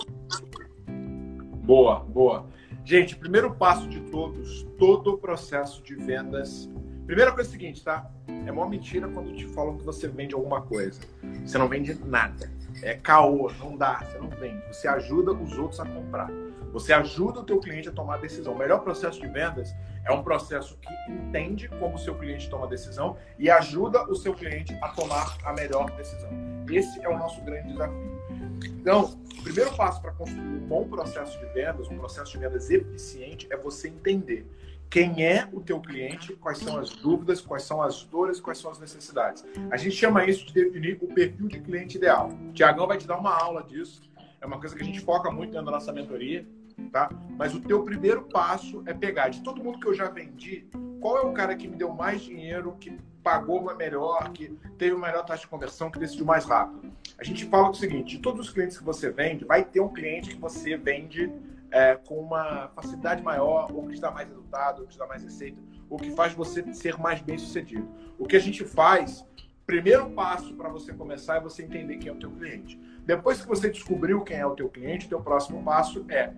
[1.70, 2.46] Boa, boa.
[2.84, 6.68] Gente, primeiro passo de todos, todo o processo de vendas.
[7.06, 8.10] Primeira coisa é a seguinte, tá?
[8.44, 11.00] É uma mentira quando te falam que você vende alguma coisa.
[11.44, 12.50] Você não vende nada.
[12.82, 14.60] É caô, não dá, você não vende.
[14.66, 16.28] Você ajuda os outros a comprar.
[16.72, 18.54] Você ajuda o teu cliente a tomar a decisão.
[18.54, 19.72] O melhor processo de vendas
[20.04, 24.16] é um processo que entende como o seu cliente toma a decisão e ajuda o
[24.16, 26.30] seu cliente a tomar a melhor decisão.
[26.68, 28.20] Esse é o nosso grande desafio.
[28.64, 32.70] Então, o primeiro passo para construir um bom processo de vendas, um processo de vendas
[32.70, 34.46] eficiente, é você entender
[34.90, 38.70] quem é o teu cliente, quais são as dúvidas, quais são as dores, quais são
[38.70, 39.44] as necessidades.
[39.70, 42.28] A gente chama isso de definir o perfil de cliente ideal.
[42.28, 44.02] O Tiagão vai te dar uma aula disso.
[44.40, 46.46] É uma coisa que a gente foca muito dentro da nossa mentoria
[46.88, 47.10] tá?
[47.36, 50.66] Mas o teu primeiro passo é pegar de todo mundo que eu já vendi,
[51.00, 54.48] qual é o cara que me deu mais dinheiro, que pagou melhor, que
[54.78, 56.90] teve uma melhor taxa de conversão, que decidiu mais rápido.
[57.20, 59.90] A gente fala o seguinte: de todos os clientes que você vende, vai ter um
[59.90, 61.30] cliente que você vende
[61.70, 65.06] é, com uma facilidade maior, ou que te dá mais resultado, ou que te dá
[65.06, 67.86] mais receita, ou que faz você ser mais bem sucedido.
[68.18, 69.22] O que a gente faz,
[69.66, 72.80] primeiro passo para você começar é você entender quem é o teu cliente.
[73.04, 76.32] Depois que você descobriu quem é o teu cliente, o teu próximo passo é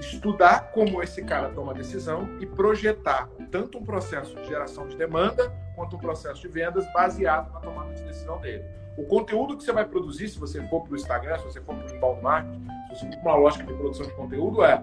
[0.00, 5.52] estudar como esse cara toma decisão e projetar tanto um processo de geração de demanda
[5.74, 8.64] quanto um processo de vendas baseado na tomada de decisão dele.
[8.96, 11.74] O conteúdo que você vai produzir, se você for para o Instagram, se você for
[11.74, 14.82] para o inbound marketing, se você for para uma lógica de produção de conteúdo, é,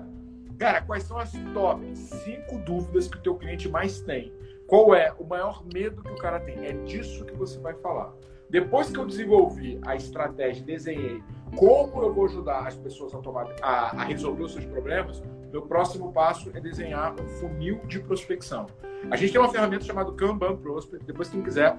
[0.57, 4.31] cara, quais são as top 5 dúvidas que o teu cliente mais tem?
[4.67, 6.65] Qual é o maior medo que o cara tem?
[6.65, 8.13] É disso que você vai falar.
[8.49, 11.23] Depois que eu desenvolvi a estratégia, desenhei
[11.57, 15.61] como eu vou ajudar as pessoas a, tomar, a, a resolver os seus problemas, meu
[15.61, 18.67] próximo passo é desenhar um funil de prospecção.
[19.11, 21.05] A gente tem uma ferramenta chamada Kanban Prospect.
[21.05, 21.77] Depois, quem quiser,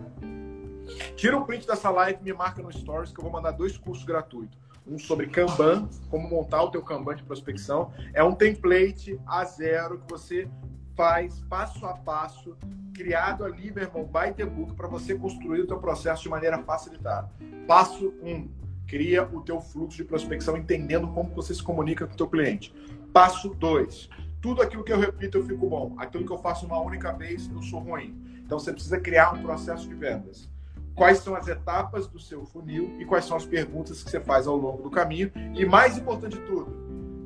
[1.16, 3.76] tira um print dessa live e me marca no Stories que eu vou mandar dois
[3.76, 4.58] cursos gratuitos.
[4.86, 7.90] Um sobre Kanban, como montar o teu Kanban de prospecção.
[8.12, 10.48] É um template a zero que você
[10.94, 12.56] faz passo a passo,
[12.94, 16.58] criado ali, meu irmão, by the book, para você construir o teu processo de maneira
[16.58, 17.28] facilitada.
[17.66, 18.30] Passo 1.
[18.30, 22.28] Um, cria o teu fluxo de prospecção entendendo como você se comunica com o teu
[22.28, 22.74] cliente.
[23.12, 24.08] Passo 2.
[24.40, 25.94] Tudo aquilo que eu repito eu fico bom.
[25.98, 28.14] Aquilo que eu faço uma única vez eu sou ruim.
[28.44, 30.50] Então você precisa criar um processo de vendas.
[30.94, 34.46] Quais são as etapas do seu funil e quais são as perguntas que você faz
[34.46, 35.32] ao longo do caminho.
[35.54, 36.70] E mais importante de tudo,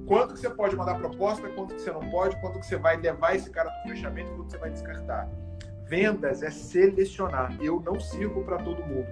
[0.07, 2.97] quanto que você pode mandar proposta, quanto que você não pode, quanto que você vai
[2.97, 5.29] levar esse cara para o fechamento, quanto você vai descartar.
[5.88, 7.57] Vendas é selecionar.
[7.61, 9.07] Eu não sirvo para todo mundo.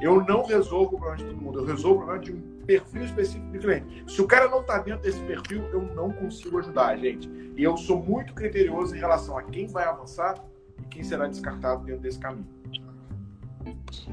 [0.00, 1.58] Eu não resolvo o problema de todo mundo.
[1.58, 4.04] Eu resolvo o problema de um perfil específico de cliente.
[4.06, 7.28] Se o cara não está dentro desse perfil, eu não consigo ajudar, gente.
[7.56, 10.42] E eu sou muito criterioso em relação a quem vai avançar
[10.78, 12.46] e quem será descartado dentro desse caminho.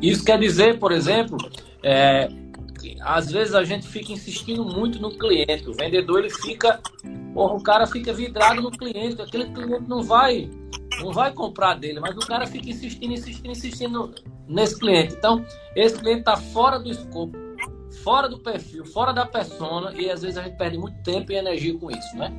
[0.01, 1.37] Isso quer dizer, por exemplo,
[1.83, 2.29] é,
[3.01, 5.69] às vezes a gente fica insistindo muito no cliente.
[5.69, 6.79] O vendedor ele fica,
[7.33, 9.21] porra, o cara fica vidrado no cliente.
[9.21, 10.49] Aquele cliente não vai
[10.99, 14.15] não vai comprar dele, mas o cara fica insistindo, insistindo, insistindo
[14.47, 15.15] nesse cliente.
[15.15, 17.37] Então, esse cliente está fora do escopo,
[18.03, 21.35] fora do perfil, fora da persona, e às vezes a gente perde muito tempo e
[21.35, 22.31] energia com isso, né?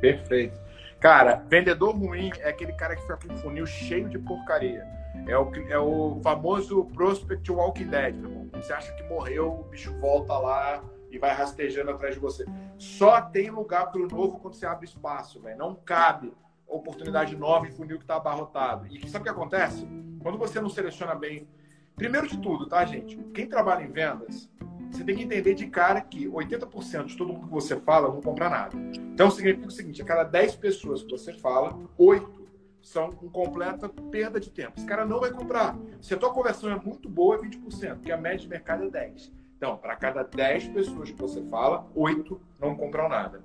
[0.00, 0.60] Perfeito.
[1.00, 4.86] Cara, vendedor ruim é aquele cara que fica com um funil cheio de porcaria.
[5.26, 8.48] É o, é o famoso Prospect Walking Dead, meu irmão.
[8.54, 12.44] Você acha que morreu, o bicho volta lá e vai rastejando atrás de você.
[12.78, 15.58] Só tem lugar para o novo quando você abre espaço, velho.
[15.58, 16.32] Não cabe
[16.74, 18.86] oportunidade nova em funil que está abarrotado.
[18.86, 19.86] E sabe o que acontece?
[20.20, 21.48] Quando você não seleciona bem,
[21.94, 23.16] primeiro de tudo, tá, gente?
[23.34, 24.48] Quem trabalha em vendas
[24.92, 28.20] você tem que entender de cara que 80% de todo mundo que você fala não
[28.20, 28.76] compra nada.
[28.94, 32.42] Então significa o seguinte: a cada 10 pessoas que você fala, 8
[32.82, 34.74] são com completa perda de tempo.
[34.76, 35.78] Esse cara não vai comprar.
[36.00, 38.88] Se a tua conversão é muito boa, é 20%, porque a média de mercado é
[38.88, 39.30] 10%.
[39.62, 43.40] Então, para cada 10 pessoas que você fala, 8 não compram nada.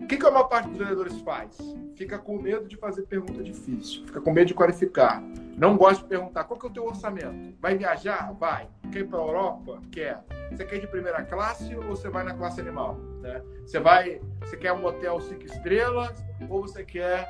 [0.00, 1.56] O que, que a maior parte dos vendedores faz?
[1.94, 5.22] Fica com medo de fazer pergunta difícil, fica com medo de qualificar.
[5.56, 7.56] Não gosta de perguntar qual que é o teu orçamento.
[7.60, 8.32] Vai viajar?
[8.32, 8.66] Vai.
[8.90, 9.80] Quer ir para a Europa?
[9.92, 10.18] Quer.
[10.50, 12.96] Você quer ir de primeira classe ou você vai na classe animal?
[13.20, 13.40] Né?
[13.64, 17.24] Você vai, você quer um hotel cinco estrelas ou você quer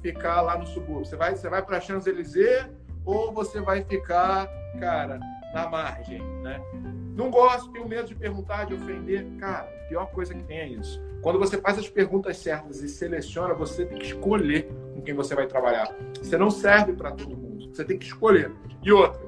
[0.00, 1.04] ficar lá no subúrbio?
[1.04, 2.70] Você vai, você vai para Champs-Élysées
[3.04, 4.48] ou você vai ficar,
[4.80, 5.20] cara,
[5.52, 6.58] na margem, né?
[7.20, 9.26] Não gosto, tenho medo de perguntar, de ofender.
[9.38, 10.98] Cara, a pior coisa que tem é isso.
[11.20, 15.34] Quando você faz as perguntas certas e seleciona, você tem que escolher com quem você
[15.34, 15.94] vai trabalhar.
[16.16, 17.68] Você não serve para todo mundo.
[17.74, 18.50] Você tem que escolher.
[18.82, 19.20] E outra,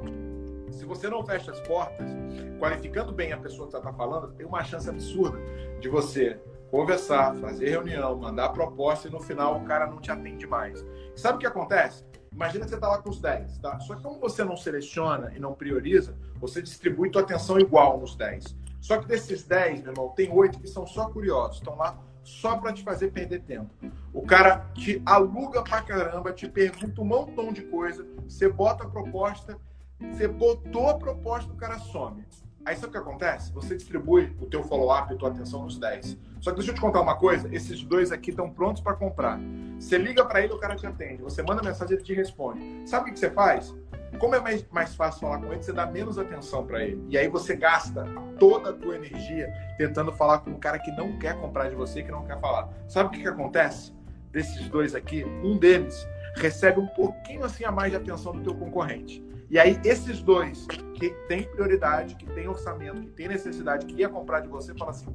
[0.71, 2.11] se você não fecha as portas,
[2.59, 5.39] qualificando bem a pessoa que você está falando, tem uma chance absurda
[5.79, 10.47] de você conversar, fazer reunião, mandar proposta e no final o cara não te atende
[10.47, 10.83] mais.
[11.15, 12.07] Sabe o que acontece?
[12.33, 13.79] Imagina que você está lá com os 10, tá?
[13.81, 18.17] Só que como você não seleciona e não prioriza, você distribui tua atenção igual nos
[18.17, 18.57] 10.
[18.81, 22.57] Só que desses 10, meu irmão, tem 8 que são só curiosos, estão lá só
[22.57, 23.71] para te fazer perder tempo.
[24.13, 28.89] O cara te aluga pra caramba, te pergunta um montão de coisa, você bota a
[28.89, 29.59] proposta,
[30.01, 32.25] você botou a proposta, o cara some.
[32.65, 33.53] Aí sabe o que acontece?
[33.53, 36.17] Você distribui o teu follow-up e tua atenção nos 10.
[36.41, 39.41] Só que deixa eu te contar uma coisa, esses dois aqui estão prontos para comprar.
[39.79, 41.23] Você liga para ele, o cara te atende.
[41.23, 42.89] Você manda mensagem, ele te responde.
[42.89, 43.75] Sabe o que você faz?
[44.19, 47.05] Como é mais, mais fácil falar com ele, você dá menos atenção para ele.
[47.09, 48.05] E aí você gasta
[48.39, 52.03] toda a tua energia tentando falar com um cara que não quer comprar de você,
[52.03, 52.69] que não quer falar.
[52.87, 53.93] Sabe o que, que acontece?
[54.31, 58.55] Desses dois aqui, um deles recebe um pouquinho assim a mais de atenção do teu
[58.55, 59.23] concorrente.
[59.53, 64.09] E aí, esses dois que tem prioridade, que tem orçamento, que tem necessidade, que ia
[64.09, 65.11] comprar de você, fala assim: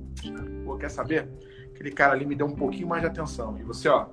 [0.63, 1.27] pô, quer saber?
[1.73, 3.57] Aquele cara ali me deu um pouquinho mais de atenção.
[3.57, 4.05] E você, ó,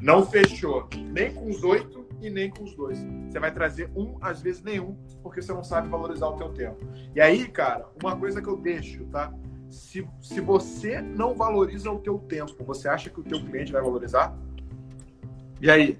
[0.00, 3.04] não fechou nem com os oito e nem com os dois.
[3.28, 6.86] Você vai trazer um, às vezes nenhum, porque você não sabe valorizar o teu tempo.
[7.12, 9.34] E aí, cara, uma coisa que eu deixo, tá?
[9.68, 13.82] Se, se você não valoriza o teu tempo, você acha que o teu cliente vai
[13.82, 14.32] valorizar?
[15.60, 15.98] E aí?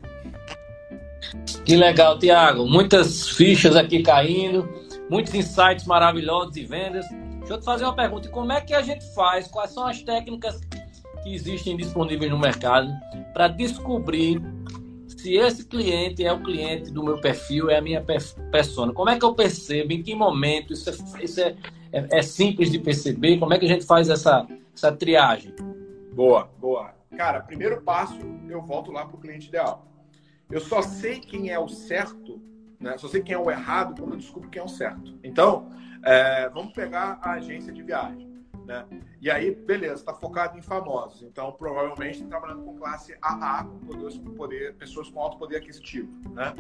[1.64, 2.66] Que legal, Tiago.
[2.66, 4.68] Muitas fichas aqui caindo,
[5.10, 7.06] muitos insights maravilhosos de vendas.
[7.38, 8.28] Deixa eu te fazer uma pergunta.
[8.28, 9.46] E como é que a gente faz?
[9.48, 10.60] Quais são as técnicas
[11.22, 12.92] que existem disponíveis no mercado
[13.32, 14.40] para descobrir
[15.06, 18.04] se esse cliente é o cliente do meu perfil, é a minha
[18.50, 18.92] persona?
[18.92, 19.92] Como é que eu percebo?
[19.92, 20.72] Em que momento?
[20.72, 21.54] Isso é, isso é,
[21.92, 23.38] é, é simples de perceber?
[23.38, 25.54] Como é que a gente faz essa, essa triagem?
[26.12, 26.94] Boa, boa.
[27.16, 29.86] Cara, primeiro passo, eu volto lá para o cliente ideal.
[30.50, 32.40] Eu só sei quem é o certo,
[32.78, 32.96] né?
[32.98, 35.18] Só sei quem é o errado quando eu descubro quem é o certo.
[35.22, 35.70] Então,
[36.04, 38.36] é, vamos pegar a agência de viagem.
[38.64, 38.84] Né?
[39.20, 41.22] E aí, beleza, está focado em famosos.
[41.22, 46.10] Então, provavelmente está trabalhando com classe AA, com, com poder, pessoas com alto poder aquisitivo.
[46.30, 46.52] Né?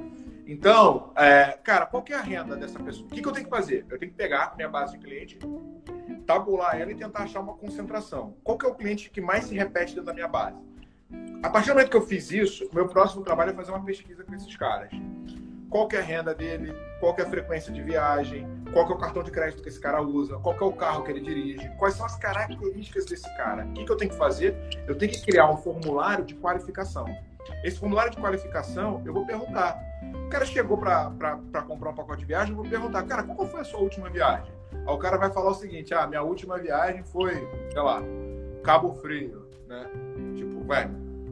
[0.46, 3.06] Então, é, cara, qual que é a renda dessa pessoa?
[3.06, 3.84] O que, que eu tenho que fazer?
[3.90, 5.38] Eu tenho que pegar minha base de cliente,
[6.24, 8.36] tabular ela e tentar achar uma concentração.
[8.44, 10.58] Qual que é o cliente que mais se repete dentro da minha base?
[11.42, 14.24] A partir do momento que eu fiz isso, meu próximo trabalho é fazer uma pesquisa
[14.24, 14.90] com esses caras.
[15.70, 19.22] Qual é a renda dele, qual é a frequência de viagem, qual é o cartão
[19.22, 22.06] de crédito que esse cara usa, qual é o carro que ele dirige, quais são
[22.06, 23.64] as características desse cara.
[23.64, 24.56] O que, que eu tenho que fazer?
[24.86, 27.06] Eu tenho que criar um formulário de qualificação.
[27.62, 29.78] Esse formulário de qualificação, eu vou perguntar.
[30.26, 33.60] O cara chegou para comprar um pacote de viagem, eu vou perguntar, cara, qual foi
[33.60, 34.52] a sua última viagem?
[34.72, 37.34] Aí o cara vai falar o seguinte, ah, minha última viagem foi,
[37.72, 38.02] sei lá,
[38.62, 39.86] Cabo Frio, né?
[40.66, 40.90] Velho,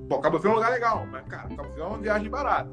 [0.09, 2.70] bom, Cabo Frio é um lugar legal, mas, cara, Cabo Frio é uma viagem barata.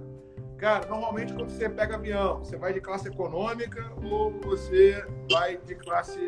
[0.58, 5.74] Cara, normalmente quando você pega avião, você vai de classe econômica ou você vai de
[5.74, 6.20] classe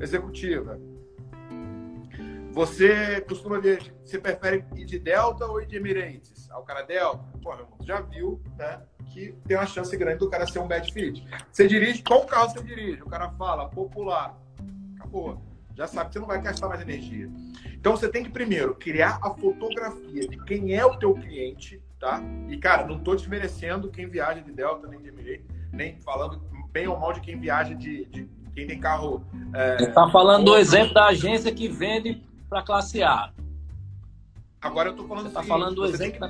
[0.00, 0.80] executiva?
[2.50, 6.50] Você costuma ver, você prefere ir de Delta ou ir de Emirates?
[6.50, 8.82] Aí o cara Delta, pô, meu irmão, já viu, né?
[9.12, 11.24] Que tem uma chance grande do cara ser um bad fit.
[11.52, 13.02] Você dirige, qual carro você dirige?
[13.02, 14.36] O cara fala, popular.
[14.96, 15.40] Acabou
[15.76, 17.28] já sabe que você não vai gastar mais energia.
[17.72, 22.22] Então você tem que primeiro criar a fotografia de quem é o teu cliente, tá?
[22.48, 26.40] E cara, não estou desmerecendo quem viaja de Delta nem de Emirates, nem falando
[26.72, 29.24] bem ou mal de quem viaja de, de quem tem carro.
[29.54, 33.32] É, você está falando do exemplo da agência que vende para classe A.
[34.60, 35.24] Agora eu estou falando.
[35.24, 36.28] Você está falando do exemplo da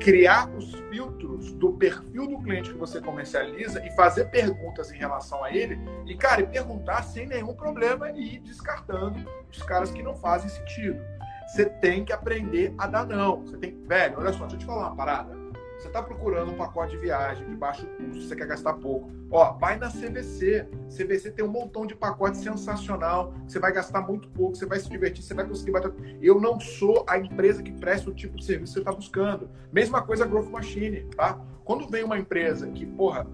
[0.00, 5.42] criar os filtros do perfil do cliente que você comercializa e fazer perguntas em relação
[5.42, 9.18] a ele e, cara, e perguntar sem nenhum problema e ir descartando
[9.50, 11.00] os caras que não fazem sentido.
[11.46, 13.42] Você tem que aprender a dar não.
[13.42, 15.37] Você tem, velho, olha só, deixa eu te falar uma parada.
[15.78, 19.12] Você está procurando um pacote de viagem de baixo custo, você quer gastar pouco.
[19.30, 20.68] Ó, vai na CVC.
[20.88, 23.32] CVC tem um montão de pacote sensacional.
[23.46, 25.92] Você vai gastar muito pouco, você vai se divertir, você vai conseguir bater.
[26.20, 29.48] Eu não sou a empresa que presta o tipo de serviço que você está buscando.
[29.72, 31.40] Mesma coisa Growth Machine, tá?
[31.64, 33.24] Quando vem uma empresa que, porra,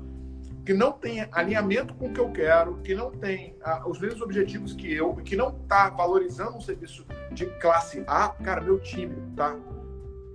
[0.66, 4.20] que não tem alinhamento com o que eu quero, que não tem ah, os mesmos
[4.20, 9.16] objetivos que eu, que não está valorizando um serviço de classe A, cara, meu time,
[9.34, 9.56] tá?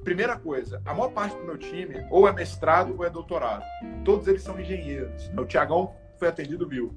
[0.04, 3.64] Primeira coisa, a maior parte do meu time ou é mestrado ou é doutorado.
[4.04, 5.30] Todos eles são engenheiros.
[5.38, 6.94] O Tiagão foi atendido, viu?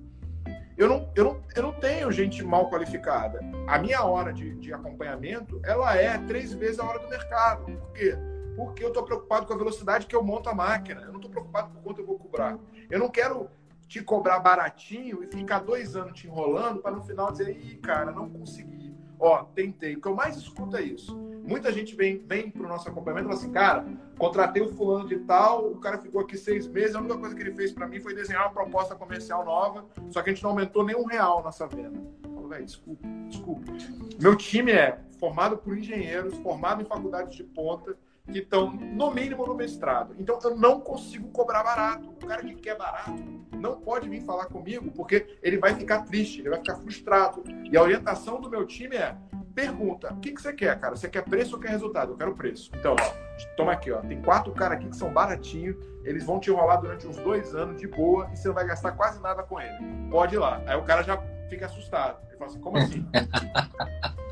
[0.76, 3.40] Eu não, eu, não, eu não tenho gente mal qualificada.
[3.66, 7.64] A minha hora de, de acompanhamento, ela é três vezes a hora do mercado.
[7.64, 8.16] Por quê?
[8.57, 11.03] Porque eu estou preocupado com a velocidade que eu monto a máquina.
[11.03, 12.59] Eu não estou preocupado com quanto eu vou cobrar.
[12.90, 13.50] Eu não quero
[13.86, 18.11] te cobrar baratinho e ficar dois anos te enrolando para no final dizer, ih, cara,
[18.11, 18.94] não consegui.
[19.18, 19.96] Ó, tentei.
[19.96, 21.16] O que eu mais escuto é isso.
[21.43, 23.86] Muita gente vem, vem para o nosso acompanhamento e fala assim, cara,
[24.16, 27.43] contratei o fulano de tal, o cara ficou aqui seis meses, a única coisa que
[27.43, 30.51] ele fez para mim foi desenhar uma proposta comercial nova, só que a gente não
[30.51, 32.01] aumentou nem um real nessa venda.
[32.22, 33.72] Falo, velho, desculpa, desculpa.
[34.20, 37.97] Meu time é formado por engenheiros, formado em faculdades de ponta,
[38.30, 40.14] que estão, no mínimo, no mestrado.
[40.18, 42.09] Então, eu não consigo cobrar barato.
[42.09, 43.14] O cara que quer barato
[43.59, 47.43] não pode vir falar comigo, porque ele vai ficar triste, ele vai ficar frustrado.
[47.70, 49.16] E a orientação do meu time é:
[49.53, 50.96] pergunta, o que, que você quer, cara?
[50.96, 52.12] Você quer preço ou quer resultado?
[52.12, 52.70] Eu quero preço.
[52.74, 53.14] Então, ó,
[53.57, 54.00] toma aqui, ó.
[54.00, 57.80] Tem quatro caras aqui que são baratinhos, eles vão te enrolar durante uns dois anos
[57.80, 59.76] de boa e você não vai gastar quase nada com ele.
[60.11, 60.61] Pode ir lá.
[60.66, 61.16] Aí o cara já
[61.48, 62.18] fica assustado.
[62.28, 63.07] Ele fala assim: como assim?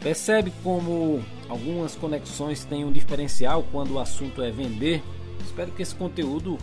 [0.00, 5.02] Percebe como algumas conexões têm um diferencial quando o assunto é vender?
[5.44, 6.56] Espero que esse conteúdo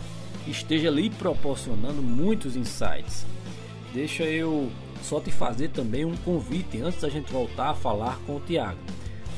[0.46, 3.24] esteja lhe proporcionando muitos insights.
[3.92, 4.70] Deixa eu
[5.02, 8.78] só te fazer também um convite antes da gente voltar a falar com o Tiago.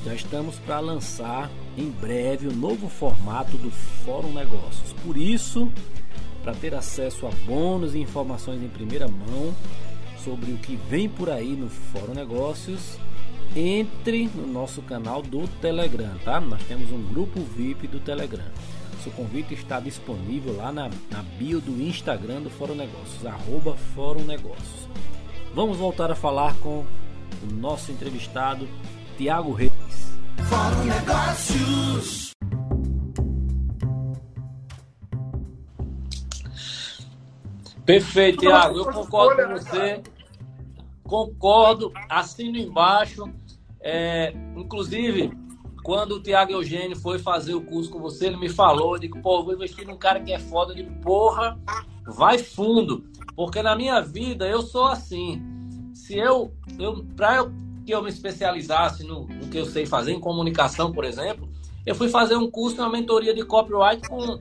[0.04, 4.92] Já estamos para lançar em breve o novo formato do Fórum Negócios.
[5.04, 5.70] Por isso,
[6.42, 9.54] para ter acesso a bônus e informações em primeira mão
[10.24, 12.98] sobre o que vem por aí no Fórum Negócios,
[13.54, 16.40] entre no nosso canal do Telegram, tá?
[16.40, 18.44] Nós temos um grupo VIP do Telegram.
[19.02, 24.24] Seu convite está disponível lá na, na bio do Instagram do Fórum Negócios, arroba Fórum
[24.24, 24.88] Negócios.
[25.54, 26.84] Vamos voltar a falar com
[27.42, 28.68] o nosso entrevistado,
[29.16, 29.72] Tiago Reis.
[30.50, 32.32] Fórum Negócios.
[37.86, 38.80] Perfeito, Tiago.
[38.80, 40.02] Eu concordo com você.
[41.02, 43.32] Concordo, assino embaixo.
[43.80, 45.32] É, inclusive,
[45.82, 49.20] quando o Tiago Eugênio foi fazer o curso com você, ele me falou, eu digo,
[49.20, 51.58] pô, vou investir num cara que é foda, eu digo, porra,
[52.06, 53.04] vai fundo.
[53.34, 55.42] Porque na minha vida eu sou assim.
[55.94, 57.52] Se eu, eu para eu,
[57.86, 61.48] que eu me especializasse no, no, que eu sei fazer, em comunicação, por exemplo,
[61.86, 64.40] eu fui fazer um curso, uma mentoria de copyright com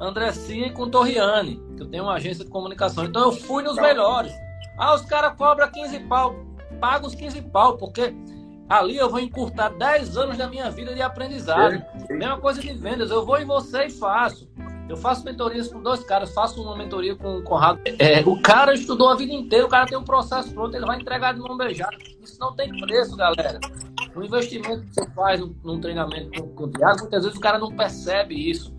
[0.00, 3.04] André Cia e com Torriani, que eu tenho uma agência de comunicação.
[3.04, 4.32] Então eu fui nos melhores.
[4.78, 6.34] Ah, os caras cobram 15 pau.
[6.80, 8.14] Paga os 15 pau, porque
[8.68, 11.82] ali eu vou encurtar 10 anos da minha vida de aprendizado.
[12.08, 12.14] É.
[12.14, 14.48] Mesma coisa de vendas, eu vou em você e faço.
[14.88, 17.80] Eu faço mentorias com dois caras, faço uma mentoria com o Conrado.
[17.98, 21.00] É, o cara estudou a vida inteira, o cara tem um processo pronto, ele vai
[21.00, 21.96] entregar de mão beijada.
[22.22, 23.58] Isso não tem preço, galera.
[24.14, 27.58] O investimento que você faz num treinamento com, com o Thiago, muitas vezes o cara
[27.58, 28.74] não percebe isso.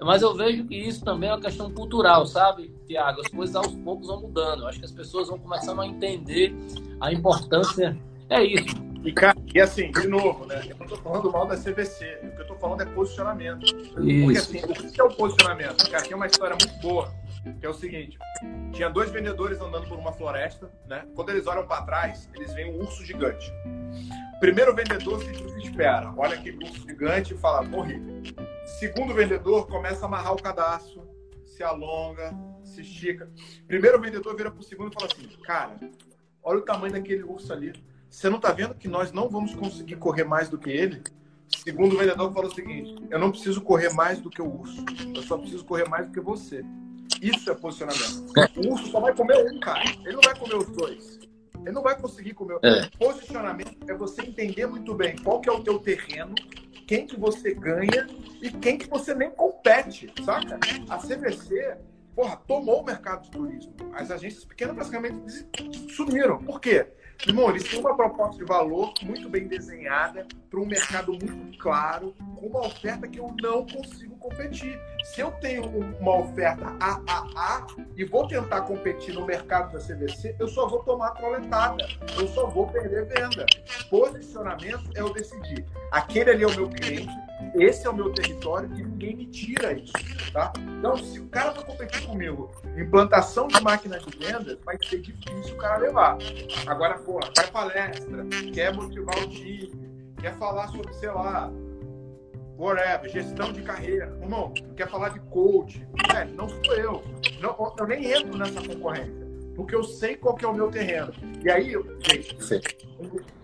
[0.00, 3.20] Mas eu vejo que isso também é uma questão cultural, sabe, Tiago?
[3.20, 4.62] As coisas aos poucos vão mudando.
[4.62, 6.54] Eu acho que as pessoas vão começando a entender
[7.00, 7.96] a importância.
[8.28, 8.85] É isso.
[9.06, 10.60] E, cara, e assim, de novo, né?
[10.68, 12.18] Eu não tô falando mal da CVC.
[12.24, 13.64] O que eu tô falando é posicionamento.
[13.64, 14.50] Isso.
[14.50, 15.88] Porque assim, o que é o posicionamento?
[15.88, 17.14] Cara, tem uma história muito boa,
[17.60, 18.18] que é o seguinte:
[18.72, 21.06] tinha dois vendedores andando por uma floresta, né?
[21.14, 23.48] Quando eles olham para trás, eles veem um urso gigante.
[24.34, 28.02] O primeiro vendedor se desespera, olha aquele urso gigante e fala: morri.
[28.80, 31.08] Segundo vendedor começa a amarrar o cadastro,
[31.44, 32.34] se alonga,
[32.64, 33.30] se estica.
[33.68, 35.78] Primeiro vendedor vira pro segundo e fala assim: Cara,
[36.42, 37.72] olha o tamanho daquele urso ali.
[38.16, 41.02] Você não tá vendo que nós não vamos conseguir correr mais do que ele?
[41.62, 44.82] Segundo vendedor fala o seguinte: Eu não preciso correr mais do que o urso.
[45.14, 46.64] Eu só preciso correr mais do que você.
[47.20, 48.24] Isso é posicionamento.
[48.56, 49.84] O urso só vai comer um, cara.
[50.02, 51.18] Ele não vai comer os dois.
[51.60, 52.58] Ele não vai conseguir comer.
[52.62, 52.88] É.
[52.98, 56.34] Posicionamento é você entender muito bem qual que é o teu terreno,
[56.86, 58.06] quem que você ganha
[58.40, 60.58] e quem que você nem compete, saca?
[60.88, 61.76] A CVC,
[62.14, 63.74] porra, tomou o mercado de turismo.
[63.92, 65.46] As agências pequenas basicamente
[65.94, 66.42] sumiram.
[66.42, 66.86] Por quê?
[67.24, 72.14] Irmão, eles têm uma proposta de valor muito bem desenhada para um mercado muito claro,
[72.36, 74.78] com uma oferta que eu não consigo competir.
[75.04, 75.64] Se eu tenho
[76.00, 81.10] uma oferta AAA e vou tentar competir no mercado da CVC, eu só vou tomar
[81.12, 81.86] troletada,
[82.18, 83.46] eu só vou perder venda.
[83.88, 85.64] Posicionamento é eu decidir.
[85.90, 87.12] Aquele ali é o meu cliente,
[87.62, 89.92] esse é o meu território e ninguém me tira isso,
[90.32, 90.52] tá?
[90.78, 95.54] Então, se o cara for competir comigo implantação de máquina de vendas, vai ser difícil
[95.54, 96.18] o cara levar.
[96.66, 99.72] Agora, pô, vai palestra, quer motivar o time,
[100.20, 101.50] quer falar sobre, sei lá,
[102.58, 104.16] whatever, gestão de carreira.
[104.20, 107.04] Irmão, quer falar de coach, é, não sou eu.
[107.40, 111.12] Não, eu nem entro nessa concorrência, porque eu sei qual que é o meu terreno.
[111.44, 112.60] E aí, gente, Sim.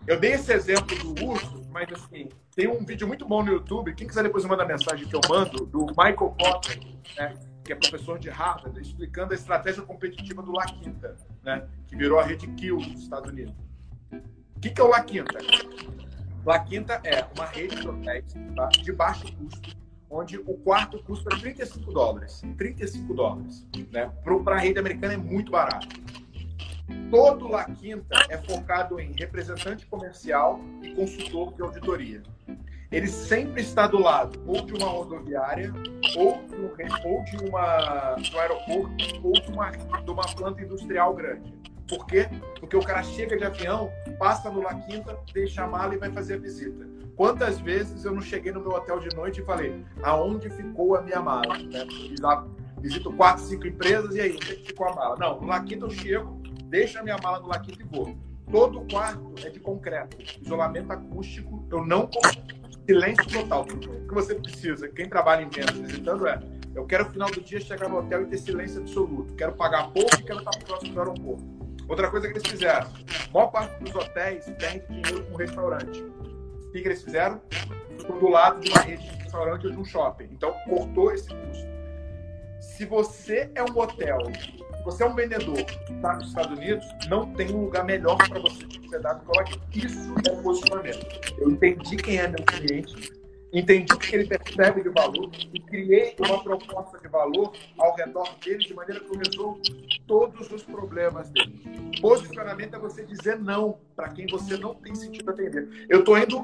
[0.06, 3.94] eu dei esse exemplo do urso, mas assim, tem um vídeo muito bom no YouTube.
[3.94, 6.80] Quem quiser depois manda mensagem que eu mando, do Michael Potter,
[7.16, 7.34] né,
[7.64, 12.18] que é professor de Harvard, explicando a estratégia competitiva do La Quinta, né, que virou
[12.18, 13.55] a rede Kill dos Estados Unidos.
[14.57, 15.38] O que, que é o La Quinta?
[16.44, 18.24] La Quinta é uma rede de hotéis
[18.55, 19.76] tá, de baixo custo,
[20.11, 22.42] onde o quarto custa 35 dólares.
[22.59, 23.66] 35 dólares.
[23.90, 24.12] Né?
[24.44, 25.88] Para a rede americana é muito barato.
[27.11, 32.22] Todo La Quinta é focado em representante comercial e consultor de auditoria.
[32.93, 35.72] Ele sempre está do lado ou de uma rodoviária,
[36.14, 36.70] ou de, um,
[37.05, 38.93] ou de, uma, de um aeroporto,
[39.24, 41.55] ou de uma, de uma planta industrial grande.
[41.88, 42.28] Por quê?
[42.61, 46.12] Porque o cara chega de avião, passa no La Quinta, deixa a mala e vai
[46.12, 46.86] fazer a visita.
[47.16, 51.03] Quantas vezes eu não cheguei no meu hotel de noite e falei, aonde ficou a
[51.03, 51.59] minha mala?
[51.59, 51.86] Né?
[52.80, 55.16] Visito quatro, cinco empresas e aí, onde é ficou a mala?
[55.18, 58.14] Não, no La Quinta eu chego, deixo a minha mala no La Quinta e vou.
[58.51, 62.07] Todo quarto é de concreto, isolamento acústico, eu não
[62.87, 63.64] silêncio total.
[63.64, 66.41] Tudo que você precisa, quem trabalha em vendas visitando é,
[66.74, 69.35] eu quero no final do dia chegar no hotel e ter silêncio absoluto.
[69.35, 71.45] Quero pagar pouco e quero estar próximo do aeroporto.
[71.89, 76.01] Outra coisa que eles fizeram, a maior parte dos hotéis perde dinheiro com restaurante.
[76.01, 77.41] O que, eles fizeram?
[77.99, 80.28] Ficam do lado de uma rede de restaurante ou de um shopping.
[80.33, 81.72] Então, cortou esse custo.
[82.61, 84.18] Se você é um hotel
[84.85, 85.59] você é um vendedor
[86.03, 89.24] está nos Estados Unidos, não tem um lugar melhor para você ser dado
[89.70, 89.87] que.
[89.87, 91.07] Isso é posicionamento.
[91.39, 93.12] Eu entendi quem é meu cliente,
[93.53, 98.28] entendi o que ele percebe de valor e criei uma proposta de valor ao redor
[98.45, 99.61] dele de maneira que eu resolvo
[100.07, 101.62] todos os problemas dele.
[102.01, 105.87] Posicionamento é você dizer não para quem você não tem sentido atender.
[105.89, 106.43] Eu estou indo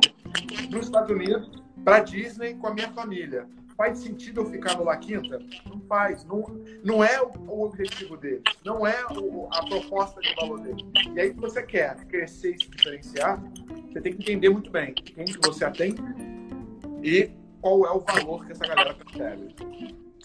[0.70, 1.51] nos Estados Unidos
[1.84, 3.47] para Disney com a minha família
[3.78, 5.40] faz sentido eu ficar no La Quinta?
[5.64, 6.24] Não faz.
[6.24, 6.44] Não,
[6.84, 8.42] não é o, objetivo deles.
[8.64, 10.84] Não é o, a proposta de valor deles.
[11.14, 13.40] E aí, se você quer crescer e se diferenciar,
[13.86, 16.02] você tem que entender muito bem quem que você atende
[17.04, 19.54] e qual é o valor que essa galera percebe.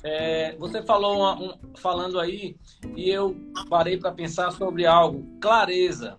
[0.03, 2.57] É, você falou um, falando aí
[2.95, 3.37] e eu
[3.69, 5.23] parei para pensar sobre algo.
[5.39, 6.17] Clareza.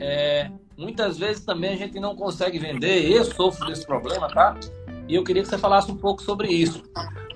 [0.00, 3.10] É, muitas vezes também a gente não consegue vender.
[3.12, 4.56] Eu sofro desse problema, tá?
[5.08, 6.82] E eu queria que você falasse um pouco sobre isso.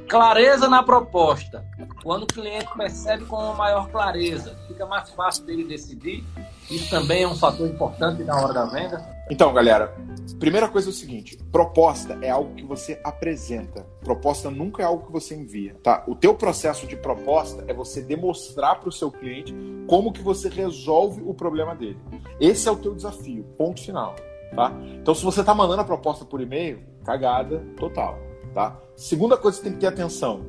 [0.09, 1.65] Clareza na proposta.
[2.03, 6.25] Quando o cliente percebe com maior clareza, fica mais fácil dele decidir.
[6.71, 9.05] Isso também é um fator importante na hora da venda.
[9.29, 9.93] Então, galera,
[10.39, 13.85] primeira coisa é o seguinte: proposta é algo que você apresenta.
[14.05, 16.05] Proposta nunca é algo que você envia, tá?
[16.07, 19.55] O teu processo de proposta é você demonstrar para o seu cliente
[19.89, 21.99] como que você resolve o problema dele.
[22.41, 23.43] Esse é o teu desafio.
[23.59, 24.15] Ponto final.
[24.55, 24.73] Tá?
[25.03, 28.19] Então, se você está mandando a proposta por e-mail, cagada total.
[28.53, 28.77] Tá?
[28.97, 30.45] Segunda coisa que você tem que ter atenção: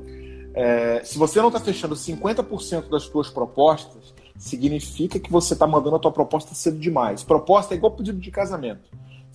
[0.54, 5.96] é, se você não está fechando 50% das suas propostas, significa que você está mandando
[5.96, 7.24] a tua proposta cedo demais.
[7.24, 8.90] Proposta é igual pedido de casamento.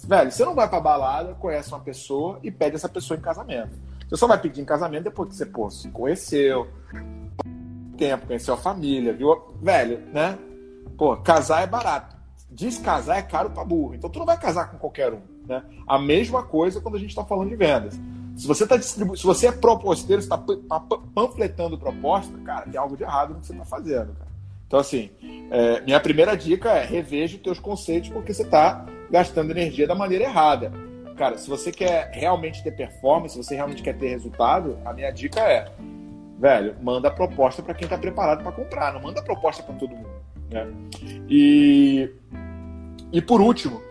[0.05, 3.71] Velho, você não vai pra balada, conhece uma pessoa e pede essa pessoa em casamento.
[4.09, 6.67] Você só vai pedir em casamento depois que você pô, se conheceu,
[7.97, 9.55] tempo, conheceu a família, viu?
[9.61, 10.37] Velho, né?
[10.99, 13.95] Pô, casar é barato descasar é caro para burro.
[13.95, 15.23] Então tu não vai casar com qualquer um.
[15.47, 15.63] Né?
[15.87, 17.99] A mesma coisa quando a gente está falando de vendas.
[18.37, 19.17] Se você tá distribu...
[19.17, 20.81] se você é proposteiro, está tá
[21.15, 24.15] panfletando proposta, cara, tem algo de errado no que você está fazendo.
[24.15, 24.33] Cara.
[24.67, 25.11] Então, assim,
[25.51, 29.95] é, minha primeira dica é reveja os teus conceitos porque você está gastando energia da
[29.95, 30.73] maneira errada.
[31.15, 35.11] Cara, se você quer realmente ter performance, se você realmente quer ter resultado, a minha
[35.11, 35.71] dica é,
[36.39, 40.09] velho, manda proposta para quem está preparado para comprar, não manda proposta para todo mundo.
[40.51, 40.67] Né?
[41.29, 42.11] E
[43.13, 43.83] e por último,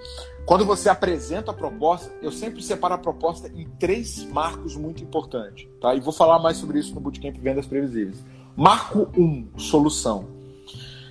[0.45, 5.67] quando você apresenta a proposta, eu sempre separo a proposta em três marcos muito importantes.
[5.79, 5.95] Tá?
[5.95, 8.23] E vou falar mais sobre isso no Bootcamp Vendas Previsíveis.
[8.55, 10.27] Marco 1, um, solução.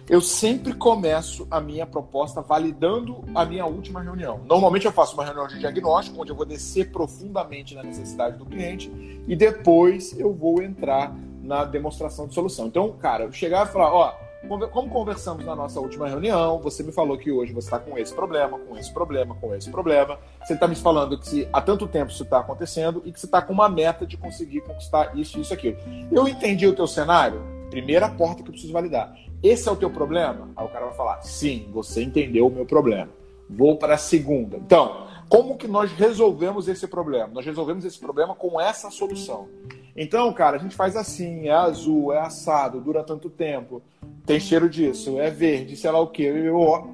[0.09, 4.41] Eu sempre começo a minha proposta validando a minha última reunião.
[4.45, 8.45] Normalmente eu faço uma reunião de diagnóstico, onde eu vou descer profundamente na necessidade do
[8.45, 8.91] cliente
[9.28, 12.66] e depois eu vou entrar na demonstração de solução.
[12.66, 14.14] Então, cara, eu chegar e falar, ó,
[14.49, 18.14] como conversamos na nossa última reunião, você me falou que hoje você está com esse
[18.14, 20.18] problema, com esse problema, com esse problema.
[20.43, 23.43] Você está me falando que há tanto tempo isso está acontecendo e que você está
[23.43, 25.76] com uma meta de conseguir conquistar isso, isso, aquilo.
[26.11, 27.43] Eu entendi o teu cenário.
[27.70, 29.14] Primeira porta que eu preciso validar.
[29.43, 30.49] Esse é o teu problema?
[30.57, 33.09] Aí o cara vai falar: sim, você entendeu o meu problema.
[33.49, 34.57] Vou para a segunda.
[34.57, 37.28] Então, como que nós resolvemos esse problema?
[37.32, 39.49] Nós resolvemos esse problema com essa solução.
[39.97, 43.82] Então, cara, a gente faz assim, é azul, é assado, dura tanto tempo,
[44.27, 46.23] tem cheiro disso, é verde, sei lá o que.
[46.23, 46.93] Eu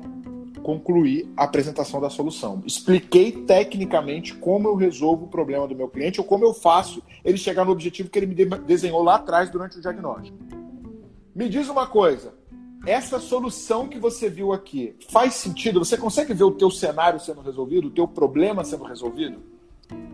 [0.63, 2.61] concluí a apresentação da solução.
[2.67, 7.39] Expliquei tecnicamente como eu resolvo o problema do meu cliente ou como eu faço ele
[7.39, 10.37] chegar no objetivo que ele me desenhou lá atrás durante o diagnóstico.
[11.33, 12.35] Me diz uma coisa,
[12.85, 15.85] essa solução que você viu aqui faz sentido?
[15.85, 19.39] Você consegue ver o teu cenário sendo resolvido, o teu problema sendo resolvido?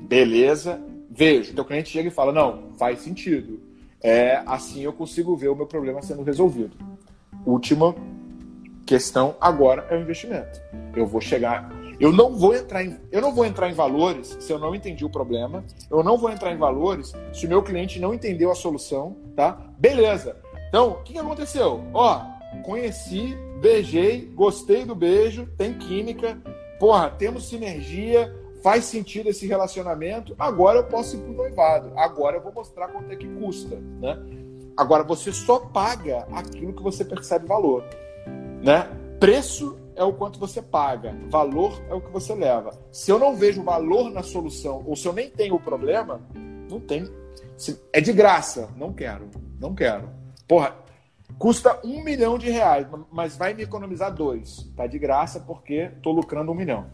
[0.03, 1.55] Beleza, vejo.
[1.55, 3.59] Teu cliente chega e fala: não, faz sentido.
[4.03, 6.92] É assim eu consigo ver o meu problema sendo resolvido.
[7.45, 7.95] Última
[8.87, 10.61] questão agora é o investimento.
[10.95, 14.53] Eu vou chegar, eu não vou entrar em, eu não vou entrar em valores se
[14.53, 15.65] eu não entendi o problema.
[15.91, 19.59] Eu não vou entrar em valores se o meu cliente não entendeu a solução, tá?
[19.79, 20.37] Beleza.
[20.69, 21.85] Então, o que, aconteceu?
[21.93, 22.23] Ó,
[22.65, 26.39] conheci, beijei, gostei do beijo, tem química,
[26.81, 32.43] porra, temos sinergia, faz sentido esse relacionamento, agora eu posso ir pro noivado, agora eu
[32.43, 34.19] vou mostrar quanto é que custa, né?
[34.77, 37.85] Agora você só paga aquilo que você percebe valor,
[38.63, 38.89] né?
[39.21, 42.71] Preço é o quanto você paga, valor é o que você leva.
[42.91, 46.21] Se eu não vejo valor na solução, ou se eu nem tenho o problema,
[46.71, 47.09] não tem.
[47.93, 49.29] É de graça, não quero,
[49.61, 50.09] não quero.
[50.49, 50.75] Porra,
[51.39, 54.71] custa um milhão de reais, mas vai me economizar dois.
[54.77, 56.87] Tá de graça porque tô lucrando um milhão.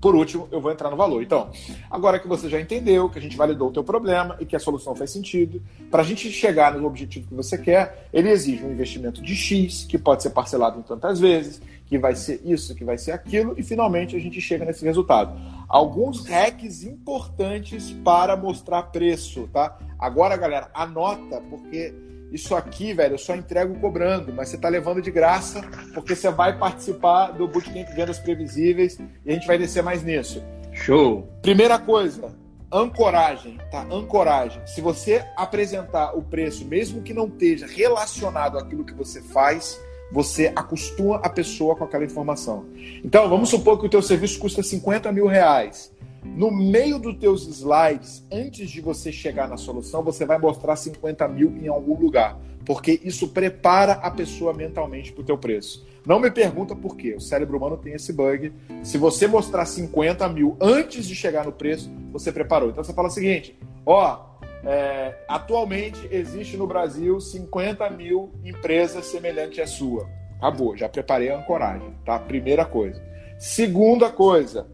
[0.00, 1.22] Por último, eu vou entrar no valor.
[1.22, 1.50] Então,
[1.90, 4.60] agora que você já entendeu, que a gente validou o teu problema e que a
[4.60, 8.70] solução faz sentido, para a gente chegar no objetivo que você quer, ele exige um
[8.70, 12.84] investimento de X, que pode ser parcelado em tantas vezes, que vai ser isso, que
[12.84, 15.38] vai ser aquilo, e finalmente a gente chega nesse resultado.
[15.68, 19.78] Alguns hacks importantes para mostrar preço, tá?
[19.98, 21.94] Agora, galera, anota, porque
[22.30, 25.62] isso aqui, velho, eu só entrego cobrando, mas você tá levando de graça,
[25.94, 30.42] porque você vai participar do Bootcamp Vendas Previsíveis e a gente vai descer mais nisso.
[30.72, 31.26] Show!
[31.40, 32.34] Primeira coisa,
[32.70, 33.86] ancoragem, tá?
[33.90, 34.60] Ancoragem.
[34.66, 39.80] Se você apresentar o preço, mesmo que não esteja relacionado àquilo que você faz,
[40.12, 42.66] você acostuma a pessoa com aquela informação.
[43.04, 45.92] Então, vamos supor que o teu serviço custa 50 mil reais.
[46.24, 51.26] No meio dos teus slides, antes de você chegar na solução, você vai mostrar 50
[51.28, 55.86] mil em algum lugar, porque isso prepara a pessoa mentalmente para o teu preço.
[56.04, 58.52] Não me pergunta por quê, o cérebro humano tem esse bug.
[58.82, 62.70] Se você mostrar 50 mil antes de chegar no preço, você preparou.
[62.70, 64.28] Então você fala o seguinte: ó,
[64.64, 70.08] é, atualmente existe no Brasil 50 mil empresas semelhantes à sua.
[70.38, 72.18] Acabou, já preparei a ancoragem, tá?
[72.18, 73.02] Primeira coisa.
[73.38, 74.66] Segunda coisa,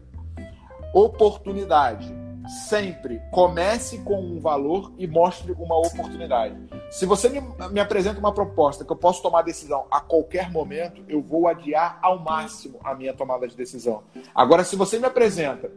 [0.95, 2.15] oportunidade.
[2.69, 6.55] Sempre comece com um valor e mostre uma oportunidade.
[6.89, 7.41] Se você me,
[7.71, 11.99] me apresenta uma proposta que eu posso tomar decisão a qualquer momento, eu vou adiar
[12.01, 14.03] ao máximo a minha tomada de decisão.
[14.33, 15.69] Agora, se você me apresenta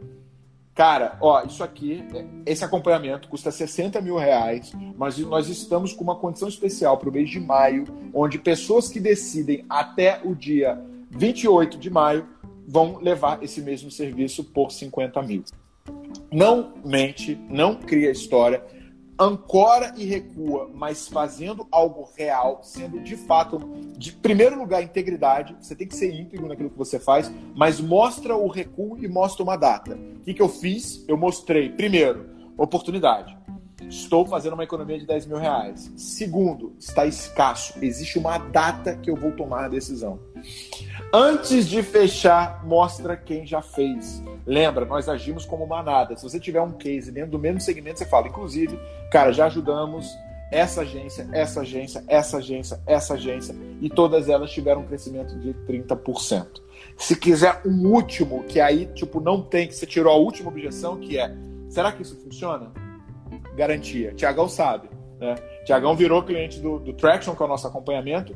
[0.79, 2.05] Cara, ó, isso aqui,
[2.45, 7.11] esse acompanhamento custa 60 mil reais, mas nós estamos com uma condição especial para o
[7.11, 12.25] mês de maio, onde pessoas que decidem até o dia 28 de maio
[12.69, 15.43] vão levar esse mesmo serviço por 50 mil.
[16.31, 18.63] Não mente, não cria história,
[19.17, 23.57] ancora e recua, mas fazendo algo real, sendo de fato,
[23.97, 25.55] de primeiro lugar, integridade.
[25.59, 29.41] Você tem que ser íntegro naquilo que você faz, mas mostra o recuo e mostra
[29.41, 29.95] uma data.
[29.95, 31.03] O que, que eu fiz?
[31.07, 33.35] Eu mostrei, primeiro, oportunidade.
[33.87, 35.91] Estou fazendo uma economia de 10 mil reais.
[35.95, 37.73] Segundo, está escasso.
[37.81, 40.19] Existe uma data que eu vou tomar a decisão.
[41.13, 44.21] Antes de fechar, mostra quem já fez.
[44.45, 46.15] Lembra, nós agimos como manada.
[46.15, 48.79] Se você tiver um case dentro do mesmo segmento, você fala, inclusive,
[49.11, 50.07] cara, já ajudamos
[50.51, 55.53] essa agência, essa agência, essa agência, essa agência, e todas elas tiveram um crescimento de
[55.67, 56.47] 30%.
[56.97, 60.97] Se quiser um último, que aí, tipo, não tem, que você tirou a última objeção,
[60.97, 61.31] que é,
[61.69, 62.71] será que isso funciona?
[63.55, 64.13] Garantia.
[64.13, 65.35] Tiagão sabe, né?
[65.65, 68.35] Tiagão virou cliente do, do Traction, que é o nosso acompanhamento,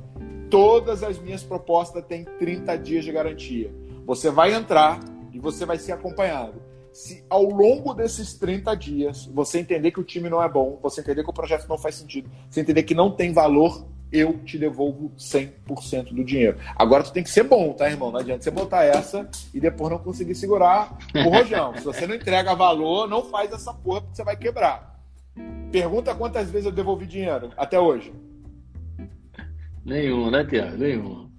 [0.49, 3.73] todas as minhas propostas têm 30 dias de garantia.
[4.05, 4.99] Você vai entrar
[5.31, 6.61] e você vai ser acompanhado.
[6.91, 11.01] Se ao longo desses 30 dias você entender que o time não é bom, você
[11.01, 13.83] entender que o projeto não faz sentido, você entender que não tem valor,
[14.13, 16.59] eu te devolvo 100% do dinheiro.
[16.75, 18.11] Agora tu tem que ser bom, tá, irmão?
[18.11, 21.75] Não adianta você botar essa e depois não conseguir segurar o rojão.
[21.75, 25.01] Se você não entrega valor, não faz essa porra porque você vai quebrar.
[25.71, 28.13] Pergunta quantas vezes eu devolvi dinheiro até hoje.
[29.83, 30.77] Nenhuma, né, Tiago?
[30.77, 31.32] Nenhuma.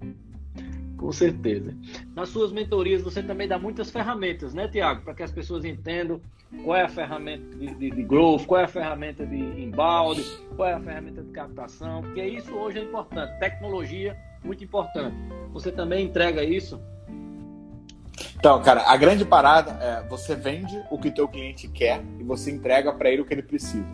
[1.05, 1.71] Com certeza.
[2.15, 5.03] Nas suas mentorias você também dá muitas ferramentas, né, Tiago?
[5.03, 6.19] Para que as pessoas entendam
[6.63, 10.23] qual é a ferramenta de, de, de, growth, qual é a ferramenta de embalde,
[10.55, 13.39] qual é a ferramenta de captação, porque isso hoje é importante.
[13.39, 15.15] Tecnologia, muito importante.
[15.53, 16.81] Você também entrega isso?
[18.35, 22.23] Então, cara, a grande parada é você vende o que o teu cliente quer e
[22.23, 23.85] você entrega para ele o que ele precisa.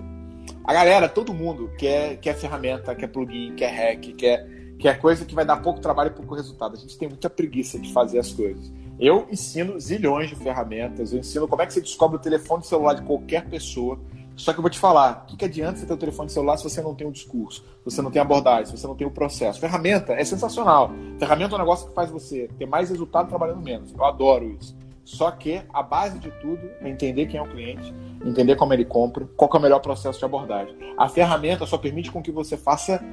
[0.63, 5.35] A galera, todo mundo quer, quer ferramenta, quer plugin, quer hack, quer, quer coisa que
[5.35, 6.75] vai dar pouco trabalho e pouco resultado.
[6.75, 8.71] A gente tem muita preguiça de fazer as coisas.
[8.99, 12.95] Eu ensino zilhões de ferramentas, eu ensino como é que você descobre o telefone celular
[12.95, 13.99] de qualquer pessoa.
[14.35, 16.57] Só que eu vou te falar, o que, que adianta você ter o telefone celular
[16.57, 19.05] se você não tem o discurso, se você não tem abordagem, se você não tem
[19.05, 19.59] o processo?
[19.59, 20.91] Ferramenta é sensacional.
[21.19, 23.93] Ferramenta é um negócio que faz você ter mais resultado trabalhando menos.
[23.93, 24.75] Eu adoro isso.
[25.11, 27.93] Só que a base de tudo é entender quem é o cliente,
[28.25, 30.73] entender como ele compra, qual é o melhor processo de abordagem.
[30.97, 33.03] A ferramenta só permite com que você faça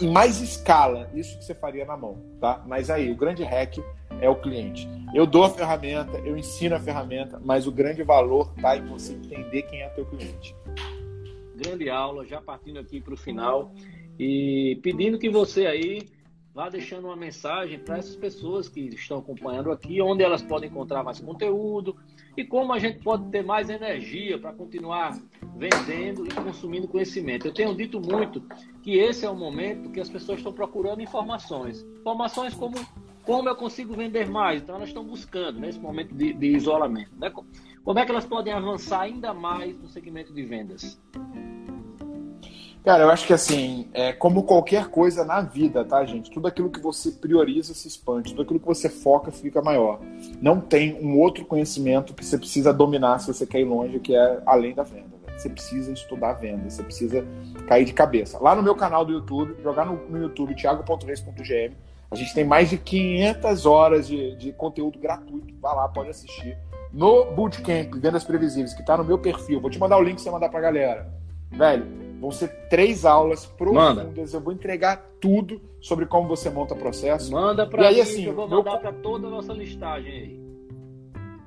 [0.00, 2.62] em mais escala isso que você faria na mão, tá?
[2.68, 3.78] Mas aí, o grande hack
[4.20, 4.88] é o cliente.
[5.12, 9.14] Eu dou a ferramenta, eu ensino a ferramenta, mas o grande valor está em você
[9.14, 10.54] entender quem é teu cliente.
[11.56, 13.72] Grande aula, já partindo aqui para o final
[14.16, 16.08] e pedindo que você aí
[16.54, 21.02] vá deixando uma mensagem para essas pessoas que estão acompanhando aqui, onde elas podem encontrar
[21.02, 21.96] mais conteúdo
[22.36, 25.16] e como a gente pode ter mais energia para continuar
[25.56, 27.46] vendendo e consumindo conhecimento.
[27.46, 28.42] Eu tenho dito muito
[28.82, 31.82] que esse é o momento que as pessoas estão procurando informações.
[32.00, 32.74] Informações como
[33.22, 34.62] como eu consigo vender mais?
[34.62, 37.12] Então elas estão buscando nesse momento de, de isolamento.
[37.16, 37.30] Né?
[37.84, 41.00] Como é que elas podem avançar ainda mais no segmento de vendas?
[42.82, 46.30] Cara, eu acho que assim, é como qualquer coisa na vida, tá, gente?
[46.30, 50.00] Tudo aquilo que você prioriza se expande, tudo aquilo que você foca fica maior.
[50.40, 54.14] Não tem um outro conhecimento que você precisa dominar se você quer ir longe, que
[54.14, 55.20] é além da venda.
[55.36, 57.26] Você precisa estudar venda, você precisa
[57.66, 58.38] cair de cabeça.
[58.38, 61.74] Lá no meu canal do YouTube, jogar no, no YouTube, thiago.reis.gm,
[62.10, 65.54] a gente tem mais de 500 horas de, de conteúdo gratuito.
[65.60, 66.56] Vai lá, pode assistir.
[66.92, 70.24] No Bootcamp Vendas Previsíveis, que está no meu perfil, vou te mandar o link para
[70.24, 71.12] você mandar para a galera.
[71.50, 74.06] Velho, vão ser três aulas profundas.
[74.06, 74.20] Manda.
[74.20, 77.32] Eu vou entregar tudo sobre como você monta processo.
[77.32, 78.80] Manda para mim, assim, eu vou mandar meu...
[78.80, 80.40] para toda a nossa listagem aí.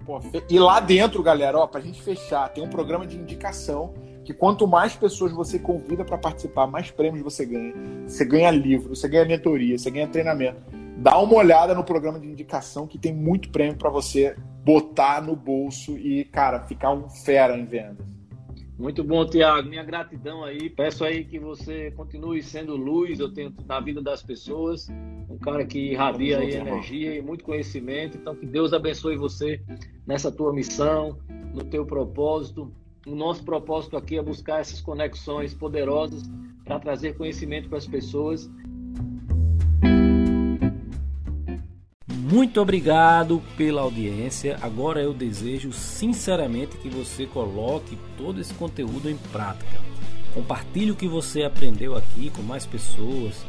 [0.06, 0.20] Pô,
[0.50, 3.94] e lá dentro, galera, ó, pra gente fechar, tem um programa de indicação
[4.26, 7.74] que quanto mais pessoas você convida para participar, mais prêmios você ganha.
[8.08, 10.62] Você ganha livro, você ganha mentoria, você ganha treinamento.
[10.98, 15.36] Dá uma olhada no programa de indicação que tem muito prêmio para você botar no
[15.36, 18.13] bolso e, cara, ficar um fera em vendas.
[18.84, 19.70] Muito bom, Tiago.
[19.70, 20.70] Minha gratidão aí.
[20.70, 24.90] Peço aí que você continue sendo luz eu tenho na vida das pessoas.
[25.30, 28.18] Um cara que irradia aí energia e muito conhecimento.
[28.18, 29.64] Então, que Deus abençoe você
[30.06, 31.18] nessa tua missão,
[31.54, 32.74] no teu propósito.
[33.08, 36.24] O nosso propósito aqui é buscar essas conexões poderosas
[36.66, 38.52] para trazer conhecimento para as pessoas.
[42.34, 44.58] Muito obrigado pela audiência.
[44.60, 49.80] Agora eu desejo sinceramente que você coloque todo esse conteúdo em prática.
[50.34, 53.46] Compartilhe o que você aprendeu aqui com mais pessoas,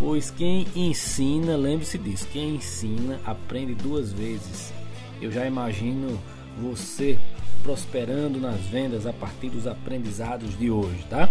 [0.00, 4.74] pois quem ensina, lembre-se disso, quem ensina aprende duas vezes.
[5.22, 6.20] Eu já imagino
[6.60, 7.16] você
[7.62, 11.30] prosperando nas vendas a partir dos aprendizados de hoje, tá?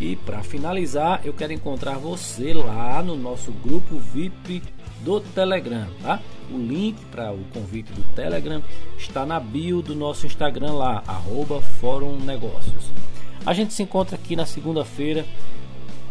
[0.00, 4.62] E para finalizar, eu quero encontrar você lá no nosso grupo VIP
[5.04, 6.20] do Telegram, tá?
[6.50, 8.62] O link para o convite do Telegram
[8.98, 12.90] está na bio do nosso Instagram lá, arroba Fórum Negócios.
[13.46, 15.24] A gente se encontra aqui na segunda-feira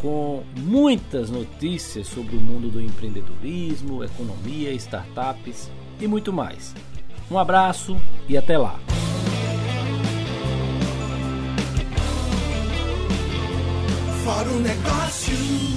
[0.02, 6.76] com muitas notícias sobre o mundo do empreendedorismo, economia, startups e muito mais.
[7.32, 8.80] Um abraço e até lá!
[14.24, 15.73] Fórum Negócios.